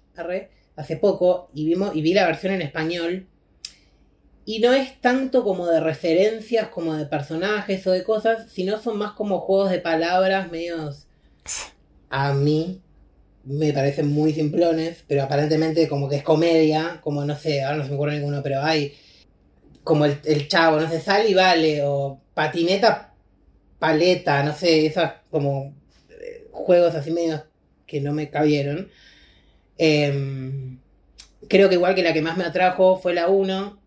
[0.77, 3.27] hace poco y, vimos, y vi la versión en español
[4.45, 8.99] y no es tanto como de referencias, como de personajes o de cosas, sino son
[8.99, 11.07] más como juegos de palabras medios...
[12.11, 12.83] A mí
[13.45, 17.85] me parecen muy simplones, pero aparentemente como que es comedia, como no sé, ahora no
[17.85, 18.95] se me ocurre ninguno, pero hay
[19.83, 23.15] como el, el chavo, no sé, sal y vale, o patineta,
[23.79, 25.75] paleta, no sé, esos como
[26.11, 27.43] eh, juegos así medios
[27.87, 28.89] que no me cabieron.
[29.79, 30.79] Em,
[31.49, 33.82] creo que igual que la que más me atrajo fue la 1.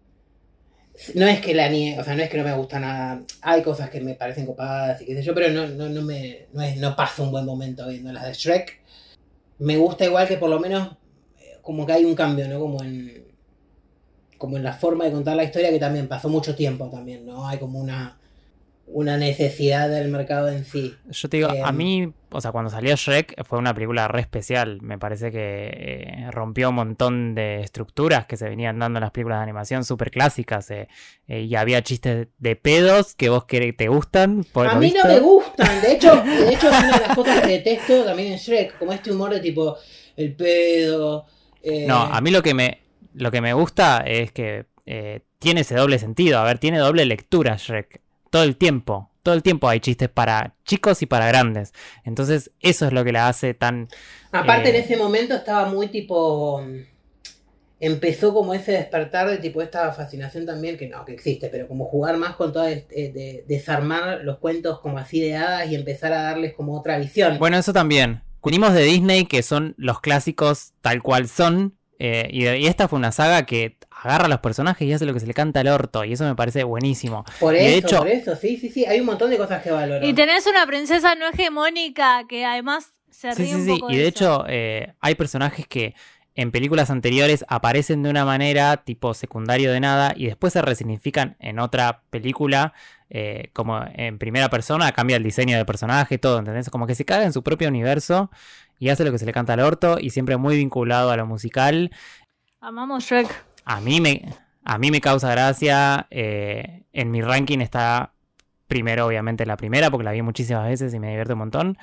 [1.13, 3.21] No es que la nie, o sea, no es que no me gusta nada.
[3.41, 6.47] Hay cosas que me parecen copadas y qué sé yo, pero no, no, no me
[6.53, 8.79] no, es, no paso un buen momento viendo las de Shrek.
[9.59, 10.95] Me gusta igual que por lo menos
[11.39, 12.59] eh, como que hay un cambio, ¿no?
[12.59, 13.25] Como en
[14.37, 17.47] como en la forma de contar la historia que también pasó mucho tiempo también, ¿no?
[17.47, 18.17] Hay como una
[18.87, 20.93] una necesidad del mercado en sí.
[21.09, 21.75] Yo te digo, a Em.
[21.77, 24.81] mí, o sea, cuando salió Shrek fue una película re especial.
[24.81, 29.11] Me parece que eh, rompió un montón de estructuras que se venían dando en las
[29.11, 30.69] películas de animación súper clásicas.
[30.71, 30.87] eh,
[31.27, 34.43] eh, y había chistes de pedos que vos querés, te gustan.
[34.51, 35.07] Por A mí visto.
[35.07, 38.33] no me gustan, de hecho, de hecho es una de las cosas que detesto también
[38.33, 39.77] en Shrek, como este humor de tipo
[40.17, 41.25] el pedo.
[41.87, 42.79] No, a mí lo que me,
[43.13, 44.65] lo que me gusta es que
[45.39, 46.39] tiene ese doble sentido.
[46.39, 48.01] A ver, tiene doble lectura Shrek.
[48.29, 49.09] Todo el tiempo.
[49.25, 51.73] Todo el tiempo hay chistes para chicos y para grandes.
[52.03, 53.87] Entonces, eso es lo que la hace tan.
[54.31, 56.63] Aparte eh, en ese momento estaba muy tipo...
[57.79, 61.85] Empezó como ese despertar de tipo esta fascinación también, que no, que existe, pero como
[61.85, 66.13] jugar más con todo, este, de, desarmar los cuentos como así de hadas y empezar
[66.13, 67.39] a darles como otra visión.
[67.39, 68.21] Bueno, eso también.
[68.43, 71.79] Venimos de Disney, que son los clásicos tal cual son.
[71.97, 75.13] eh, y, y esta fue una saga que agarra a los personajes y hace lo
[75.13, 76.03] que se le canta al orto.
[76.03, 77.23] Y eso me parece buenísimo.
[77.39, 79.61] por y eso, de hecho- por eso, sí, sí, sí, hay un montón de cosas
[79.63, 80.05] que valoro.
[80.05, 83.79] Y tenés una princesa no hegemónica que además se Sí, ríe sí, un sí.
[83.79, 84.09] poco Y de eso.
[84.09, 85.95] hecho, eh, hay personajes que
[86.37, 91.37] en películas anteriores aparecen de una manera tipo secundario de nada y después se resignifican
[91.39, 92.73] en otra película
[93.09, 96.69] eh, como en primera persona, cambia el diseño del personaje, todo, ¿entendés?
[96.69, 98.31] Como que se caga en su propio universo
[98.79, 101.25] y hace lo que se le canta al orto y siempre muy vinculado a lo
[101.25, 101.91] musical.
[102.59, 103.45] Amamos Shrek.
[103.65, 106.07] A mí me, a mí me causa gracia.
[106.09, 108.13] eh, en mi ranking está
[108.67, 111.77] primero, obviamente, la primera, porque la vi muchísimas veces y me divierte un montón.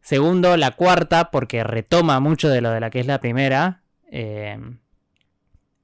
[0.00, 3.82] Segundo, la cuarta, porque retoma mucho de lo de la que es la primera.
[4.10, 4.58] eh,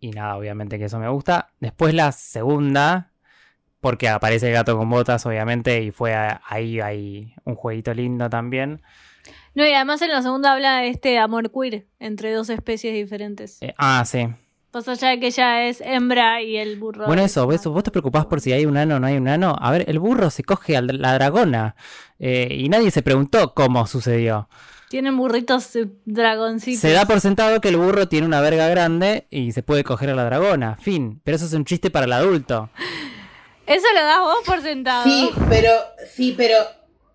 [0.01, 1.51] y nada, obviamente que eso me gusta.
[1.61, 3.11] Después la segunda,
[3.81, 8.83] porque aparece el gato con botas, obviamente, y fue ahí hay un jueguito lindo también.
[9.55, 13.63] No, y además en la segunda habla de este amor queer entre dos especies diferentes.
[13.63, 14.29] Eh, ah, sí.
[14.75, 17.07] Pasa allá de que ella es hembra y el burro.
[17.07, 19.17] Bueno, es eso, eso, vos te preocupás por si hay un ano o no hay
[19.17, 19.55] un ano.
[19.61, 21.77] A ver, el burro se coge a la dragona
[22.19, 24.49] eh, y nadie se preguntó cómo sucedió.
[24.89, 26.81] Tienen burritos eh, dragoncitos.
[26.81, 30.11] Se da por sentado que el burro tiene una verga grande y se puede coger
[30.11, 30.77] a la dragona.
[30.81, 31.21] Fin.
[31.23, 32.69] Pero eso es un chiste para el adulto.
[33.69, 35.05] Eso lo das vos por sentado.
[35.05, 35.71] Sí, pero,
[36.13, 36.57] sí, pero,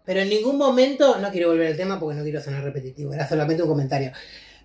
[0.05, 3.27] pero en ningún momento, no quiero volver al tema porque no quiero sonar repetitivo, era
[3.27, 4.13] solamente un comentario.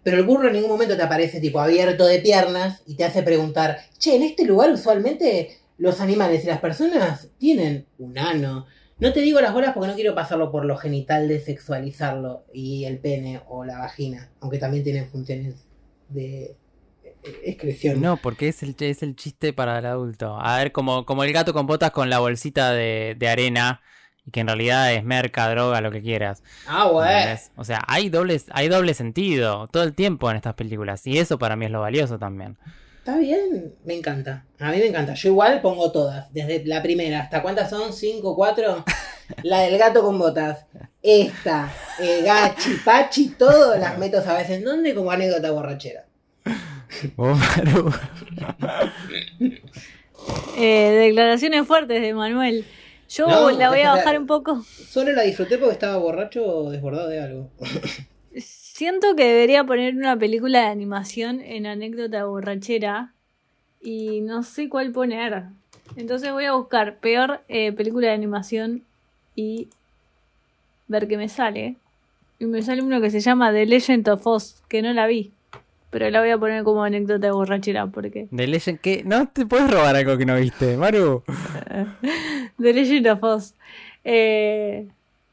[0.05, 3.23] Pero el burro en ningún momento te aparece tipo abierto de piernas y te hace
[3.23, 8.67] preguntar, che, en este lugar usualmente los animales y las personas tienen un ano.
[8.99, 12.85] No te digo las bolas porque no quiero pasarlo por lo genital de sexualizarlo y
[12.85, 15.67] el pene o la vagina, aunque también tienen funciones
[16.11, 16.57] de
[17.03, 18.01] eh, excreción.
[18.01, 20.39] No, porque es el, es el chiste para el adulto.
[20.39, 23.81] A ver, como, como el gato con botas con la bolsita de, de arena
[24.27, 26.43] y que en realidad es merca, droga, lo que quieras.
[26.67, 27.11] Ah, bueno.
[27.11, 27.51] ¿Entendés?
[27.57, 31.07] O sea, hay doble, hay doble sentido todo el tiempo en estas películas.
[31.07, 32.57] Y eso para mí es lo valioso también.
[32.99, 34.47] Está bien, me encanta.
[34.59, 35.13] A mí me encanta.
[35.13, 38.83] Yo igual pongo todas, desde la primera hasta cuántas son, cinco, cuatro.
[39.43, 40.65] La del gato con botas.
[41.03, 46.07] Esta, eh, Gachi, Pachi, todo las meto a veces en donde como anécdota borrachera.
[50.57, 52.65] Eh, declaraciones fuertes de Manuel.
[53.09, 54.63] Yo No, la voy a bajar un poco.
[54.63, 57.51] Solo la disfruté porque estaba borracho o desbordado de algo.
[58.37, 63.13] Siento que debería poner una película de animación en anécdota borrachera
[63.81, 65.45] y no sé cuál poner.
[65.97, 68.83] Entonces voy a buscar peor eh, película de animación
[69.37, 69.69] y
[70.89, 71.77] ver qué me sale.
[72.41, 75.34] Y me sale uno que se llama The Legend of Oz, que no la vi.
[75.95, 79.05] Pero la voy a poner como anécdota borrachera porque De Legend, ¿qué?
[79.07, 81.23] No te puedes robar algo que no viste, Maru.
[82.61, 83.55] The Legend of Oz.
[84.03, 84.89] Eh,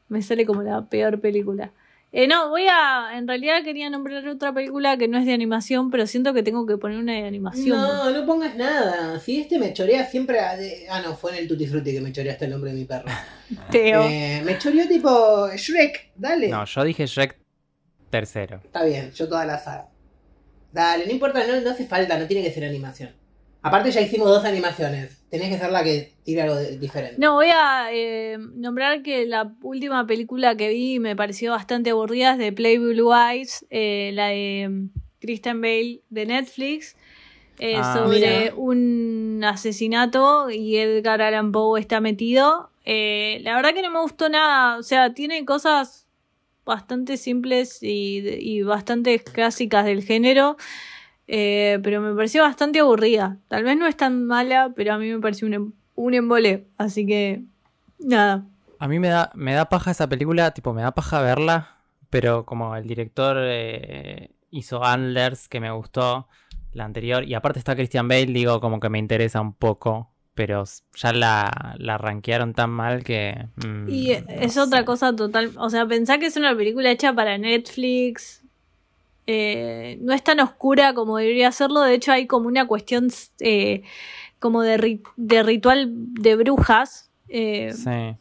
[0.08, 1.72] me sale como la peor película.
[2.12, 3.16] Eh, no, voy a.
[3.18, 6.64] En realidad quería nombrar otra película que no es de animación, pero siento que tengo
[6.64, 7.76] que poner una de animación.
[7.76, 9.18] No, no pongas nada.
[9.18, 10.38] Si este me chorea siempre.
[10.38, 12.76] a- de- Ah, no, fue en el Tutti Frutti que me choreaste el nombre de
[12.78, 13.06] mi perro.
[13.72, 14.02] Teo.
[14.08, 16.50] Eh, me choreó tipo Shrek, dale.
[16.50, 17.36] No, yo dije Shrek
[18.10, 18.60] tercero.
[18.62, 19.88] Está bien, yo toda la saga.
[20.72, 23.10] Dale, no importa, no, no hace falta, no tiene que ser animación.
[23.64, 25.22] Aparte ya hicimos dos animaciones.
[25.30, 27.16] Tenés que ser la que tire algo de- diferente.
[27.18, 32.32] No, voy a eh, nombrar que la última película que vi me pareció bastante aburrida
[32.32, 34.88] es de Play Blue Eyes, eh, la de mm,
[35.20, 36.96] Kristen Bale de Netflix,
[37.60, 37.94] eh, Ah.
[37.96, 38.54] sobre Mira.
[38.56, 42.70] un asesinato y Edgar Allan Poe está metido.
[42.84, 46.01] Eh, la verdad que no me gustó nada, o sea, tiene cosas
[46.64, 50.56] bastante simples y, y bastante clásicas del género.
[51.26, 53.38] eh, pero me pareció bastante aburrida.
[53.48, 56.66] Tal vez no es tan mala, pero a mí me pareció un, em- un embole.
[56.78, 57.44] Así que,
[57.98, 58.44] nada.
[58.78, 61.76] A mí me da, me da paja esa película, tipo, me da paja verla,
[62.10, 66.28] pero como el director eh, hizo Antlers, que me gustó,
[66.72, 70.64] la anterior, y aparte está Christian Bale, digo, como que me interesa un poco pero
[70.94, 73.46] ya la, la rankearon tan mal que...
[73.56, 74.60] mm, Y no es sé.
[74.60, 75.52] otra cosa total.
[75.58, 78.42] O sea, pensá que es una película hecha para Netflix.
[79.26, 81.80] eh, no es tan oscura como debería serlo.
[81.82, 83.08] De hecho, hay como una cuestión
[83.40, 83.82] eh,
[84.40, 87.10] como de, ri- de ritual de brujas.
[87.28, 88.16] eh, Sí.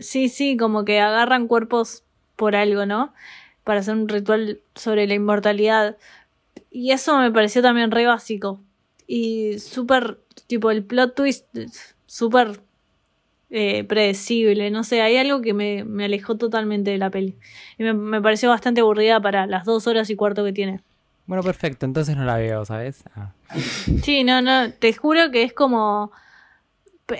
[0.00, 2.04] Sí, sí, como que agarran cuerpos
[2.36, 3.12] por algo, ¿no?
[3.64, 5.96] Para hacer un ritual sobre la inmortalidad.
[6.70, 8.60] Y eso me pareció también re básico.
[9.06, 10.18] Y súper,
[10.48, 11.46] tipo, el plot twist,
[12.06, 12.60] súper
[13.50, 14.72] eh, predecible.
[14.72, 17.38] No sé, hay algo que me, me alejó totalmente de la peli.
[17.78, 20.80] Y me, me pareció bastante aburrida para las dos horas y cuarto que tiene.
[21.26, 23.04] Bueno, perfecto, entonces no la veo, ¿sabes?
[23.14, 23.34] Ah.
[24.02, 26.10] Sí, no, no, te juro que es como...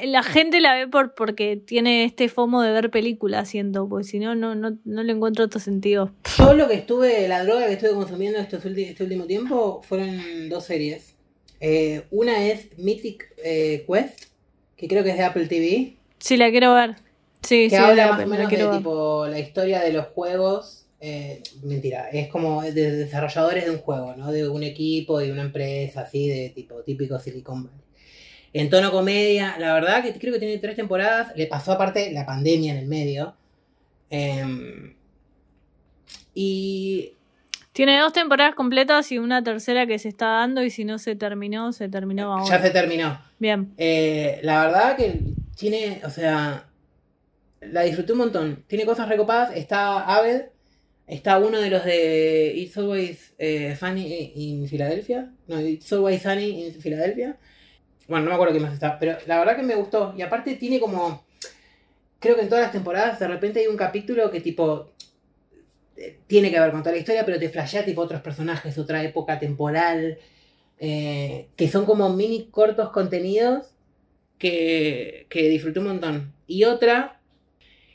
[0.02, 4.18] La gente la ve por porque tiene este fomo de ver películas, siento, porque si
[4.18, 6.10] no, no, no, no le encuentro otro sentido.
[6.38, 10.64] Yo lo que estuve, la droga que estuve consumiendo estos este último tiempo fueron dos
[10.64, 11.17] series.
[11.60, 14.24] Eh, una es Mythic eh, Quest,
[14.76, 16.96] que creo que es de Apple TV, Sí, la quiero ver.
[17.42, 18.70] Sí, que sí, habla la, más o menos de ver.
[18.78, 20.86] tipo la historia de los juegos.
[21.00, 24.32] eh, mentira, es como de desarrolladores de un juego, ¿no?
[24.32, 27.80] De un equipo, de una empresa, así, de tipo típico Silicon Valley.
[28.52, 31.32] En tono comedia, la verdad que creo que tiene tres temporadas.
[31.36, 33.34] Le pasó aparte la pandemia en el medio.
[34.10, 34.94] Em,
[36.34, 37.12] y
[37.78, 41.14] Tiene dos temporadas completas y una tercera que se está dando y si no se
[41.14, 42.56] terminó, se terminó ahora.
[42.56, 43.22] ya se terminó.
[43.38, 43.72] Bien.
[43.78, 45.20] Eh, la verdad que
[45.56, 46.64] tiene, o sea,
[47.60, 48.64] la disfruté un montón.
[48.66, 49.54] Tiene cosas recopadas.
[49.54, 50.46] Está Abed,
[51.06, 55.30] está uno de los de It's Always eh, Funny in Philadelphia.
[55.46, 57.36] No, It's Always Sunny in Philadelphia.
[58.08, 60.14] Bueno, no me acuerdo qué más está, pero la verdad que me gustó.
[60.18, 61.22] Y aparte tiene como,
[62.18, 64.90] creo que en todas las temporadas de repente hay un capítulo que tipo
[66.26, 69.38] tiene que ver con toda la historia, pero te flashea tipo otros personajes, otra época
[69.38, 70.18] temporal,
[70.78, 73.66] eh, que son como mini cortos contenidos
[74.38, 76.32] que, que disfruté un montón.
[76.46, 77.20] Y otra,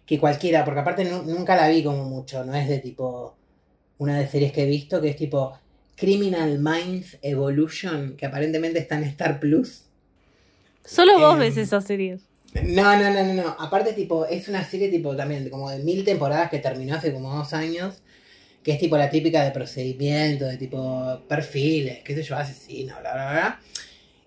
[0.06, 3.36] que cualquiera, porque aparte nu- nunca la vi como mucho, no es de tipo
[4.00, 5.58] una de series que he visto, que es tipo
[5.96, 9.86] Criminal Minds Evolution, que aparentemente está en Star Plus.
[10.86, 12.22] Solo vos Em, ves esas series.
[12.62, 13.56] No, no, no, no, no.
[13.60, 17.34] Aparte, tipo, es una serie tipo también como de mil temporadas que terminó hace como
[17.36, 18.02] dos años.
[18.64, 23.14] Que es tipo la típica de procedimiento, de tipo perfiles, qué sé yo, asesino, bla,
[23.14, 23.62] bla, bla.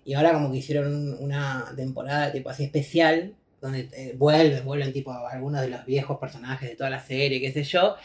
[0.05, 4.93] Y ahora como que hicieron un- una temporada tipo así especial, donde eh, vuelven, vuelven
[4.93, 7.95] tipo algunos de los viejos personajes de toda la serie, qué sé yo.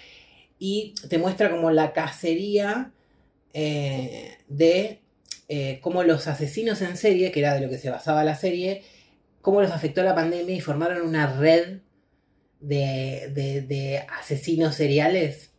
[0.59, 2.93] Y te muestra como la cacería
[3.55, 5.01] eh, de
[5.49, 8.83] eh, cómo los asesinos en serie, que era de lo que se basaba la serie,
[9.43, 11.81] cómo los afectó la pandemia y formaron una red
[12.61, 15.51] de, asesinos seriales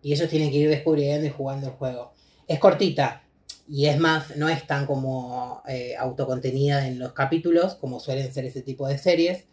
[0.00, 2.14] y ellos tienen que ir descubriendo y jugando el juego.
[2.46, 3.22] Es cortita
[3.68, 8.44] y es más, no es tan como eh, autocontenida en los capítulos como suelen ser
[8.44, 9.44] ese tipo de series,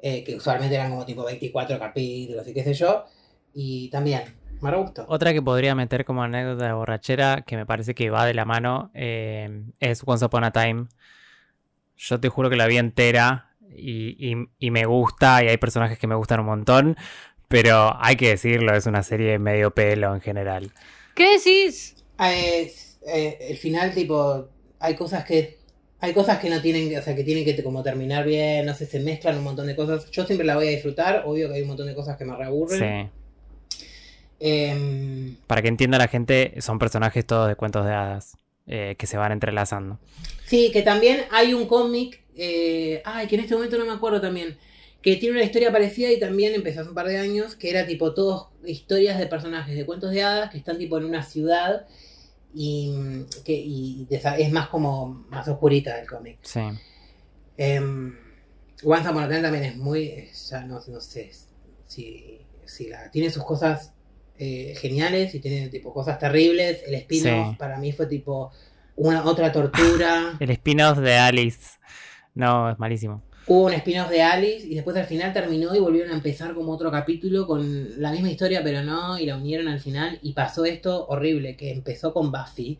[0.00, 3.04] eh, que usualmente eran como tipo 24 capítulos y qué sé yo.
[3.54, 4.22] Y también,
[4.60, 5.04] me re gustó.
[5.08, 8.44] Otra que podría meter como anécdota de borrachera, que me parece que va de la
[8.44, 10.86] mano, eh, es Once Upon a Time.
[11.96, 15.98] Yo te juro que la vi entera y, y- y me gusta, y hay personajes
[15.98, 16.96] que me gustan un montón,
[17.48, 20.70] pero hay que decirlo, es una serie medio pelo en general.
[21.14, 21.96] ¿Qué decís?
[22.18, 24.48] Ah, es, eh, el final, tipo,
[24.80, 25.58] hay cosas que.
[26.00, 28.74] Hay cosas que no tienen que, o sea, que tienen que como terminar bien, no
[28.74, 30.10] sé, se mezclan un montón de cosas.
[30.10, 32.36] Yo siempre la voy a disfrutar, obvio que hay un montón de cosas que me
[32.36, 32.78] reaburren.
[33.08, 33.10] Sí.
[34.40, 38.36] Em, Para que entienda la gente, son personajes todos de cuentos de hadas
[38.66, 39.98] eh, que se van entrelazando.
[40.46, 44.20] sí, que también hay un cómic, eh, ay, que en este momento no me acuerdo
[44.20, 44.56] también,
[45.02, 47.86] que tiene una historia parecida y también empezó hace un par de años, que era
[47.86, 51.86] tipo todos historias de personajes de cuentos de hadas que están tipo en una ciudad
[52.54, 56.38] y, mm, que, y es más como más oscurita el cómic.
[56.42, 56.60] Sí.
[57.56, 58.16] Em,
[58.82, 60.28] Once Upon a Time también es muy.
[60.50, 61.30] Ya no, no sé
[61.86, 63.92] si, si la, tiene sus cosas
[64.38, 66.82] eh, geniales y tiene tipo cosas terribles.
[66.86, 67.56] El spin-off Sí.
[67.58, 68.50] para mí fue tipo
[68.96, 70.36] una otra tortura.
[70.40, 71.78] El spin-off de Alice.
[72.34, 73.22] No, es malísimo.
[73.46, 76.72] Hubo un spin-off de Alice y después al final terminó y volvieron a empezar como
[76.72, 80.18] otro capítulo con la misma historia, pero no, y la unieron al final.
[80.22, 82.78] Y pasó esto horrible, que empezó con Buffy,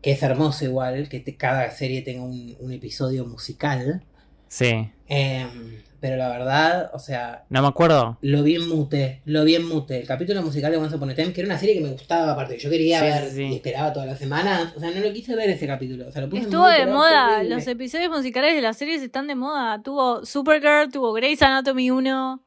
[0.00, 4.02] que es hermoso igual, que te- cada serie tenga un, un episodio musical.
[4.48, 4.88] Sí.
[5.08, 8.18] Em, pero la verdad, o sea, No me acuerdo.
[8.20, 10.00] lo vi en mute, lo vi en mute.
[10.00, 12.32] El capítulo musical de Once Upon a Time, que era una serie que me gustaba,
[12.32, 14.74] aparte, que yo quería Sí, ver sí, y esperaba todas las semanas.
[14.76, 16.08] O sea, no lo quise ver ese capítulo.
[16.08, 17.36] O sea, lo puse en Estuvo mute, de moda.
[17.36, 17.54] horrible.
[17.54, 19.80] Los episodios musicales de las series están de moda.
[19.82, 22.42] Tuvo Supergirl, tuvo Grey's Anatomy 1.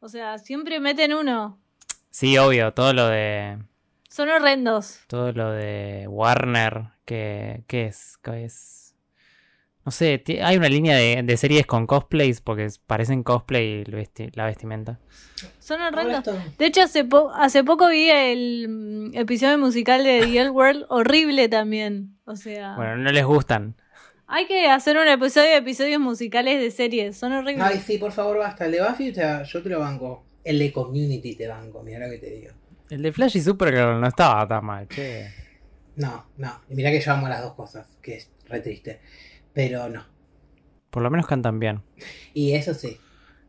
[0.00, 1.58] O sea, siempre meten uno.
[2.10, 3.58] Sí, obvio, todo lo de.
[4.08, 5.00] Son horrendos.
[5.08, 8.16] Todo lo de Warner, que, ¿qué es?
[8.22, 8.75] ¿Qué es?
[9.86, 14.44] No sé, hay una línea de, de series con cosplays porque parecen cosplay vesti- la
[14.46, 14.98] vestimenta.
[15.60, 16.24] Son horrendos.
[16.58, 20.86] De hecho, hace, po- hace poco vi el mm, episodio musical de The L World,
[20.88, 22.16] horrible también.
[22.24, 23.76] O sea, Bueno, no les gustan.
[24.26, 27.16] hay que hacer un episodio de episodios musicales de series.
[27.16, 27.64] Son horribles.
[27.64, 28.64] Ay, sí, por favor, basta.
[28.66, 30.24] El de Buffy, o sea, yo te lo banco.
[30.42, 32.50] El de Community te banco, mira lo que te digo.
[32.90, 35.28] El de Flash y Supergirl no estaba tan mal, che.
[35.94, 36.60] No, no.
[36.68, 39.00] Y mira que yo amo las dos cosas, que es re triste.
[39.56, 40.04] Pero no.
[40.90, 41.80] Por lo menos cantan bien.
[42.34, 42.98] Y eso sí.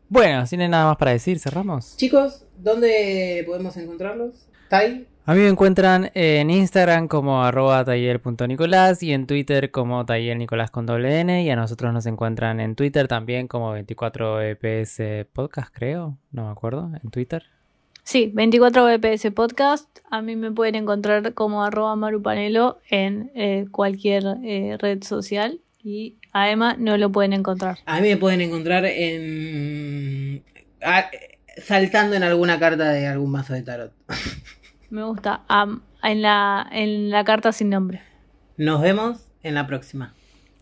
[0.08, 1.98] Bueno, si no hay nada más para decir, cerramos.
[1.98, 4.48] Chicos, ¿dónde podemos encontrarlos?
[4.70, 5.06] ¿Tai?
[5.26, 10.86] A mí me encuentran en Instagram como arroba taller.nicolás y en Twitter como tallernicolás con
[10.86, 16.16] doble N y a nosotros nos encuentran en Twitter también como 24EPS Podcast, creo.
[16.32, 17.44] No me acuerdo, en Twitter.
[18.02, 19.98] Sí, 24 BPS Podcast.
[20.10, 25.60] A mí me pueden encontrar como arroba marupanelo en eh, cualquier eh, red social.
[25.88, 27.78] Y a Emma no lo pueden encontrar.
[27.86, 30.44] A mí me pueden encontrar en.
[30.82, 31.10] ah,
[31.62, 33.92] saltando en alguna carta de algún mazo de tarot.
[34.90, 35.44] Me gusta.
[36.02, 38.02] En, la, en la carta sin nombre.
[38.58, 40.12] Nos vemos en la próxima.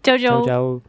[0.04, 0.46] Chau, Chau, chau.
[0.46, 0.82] chau.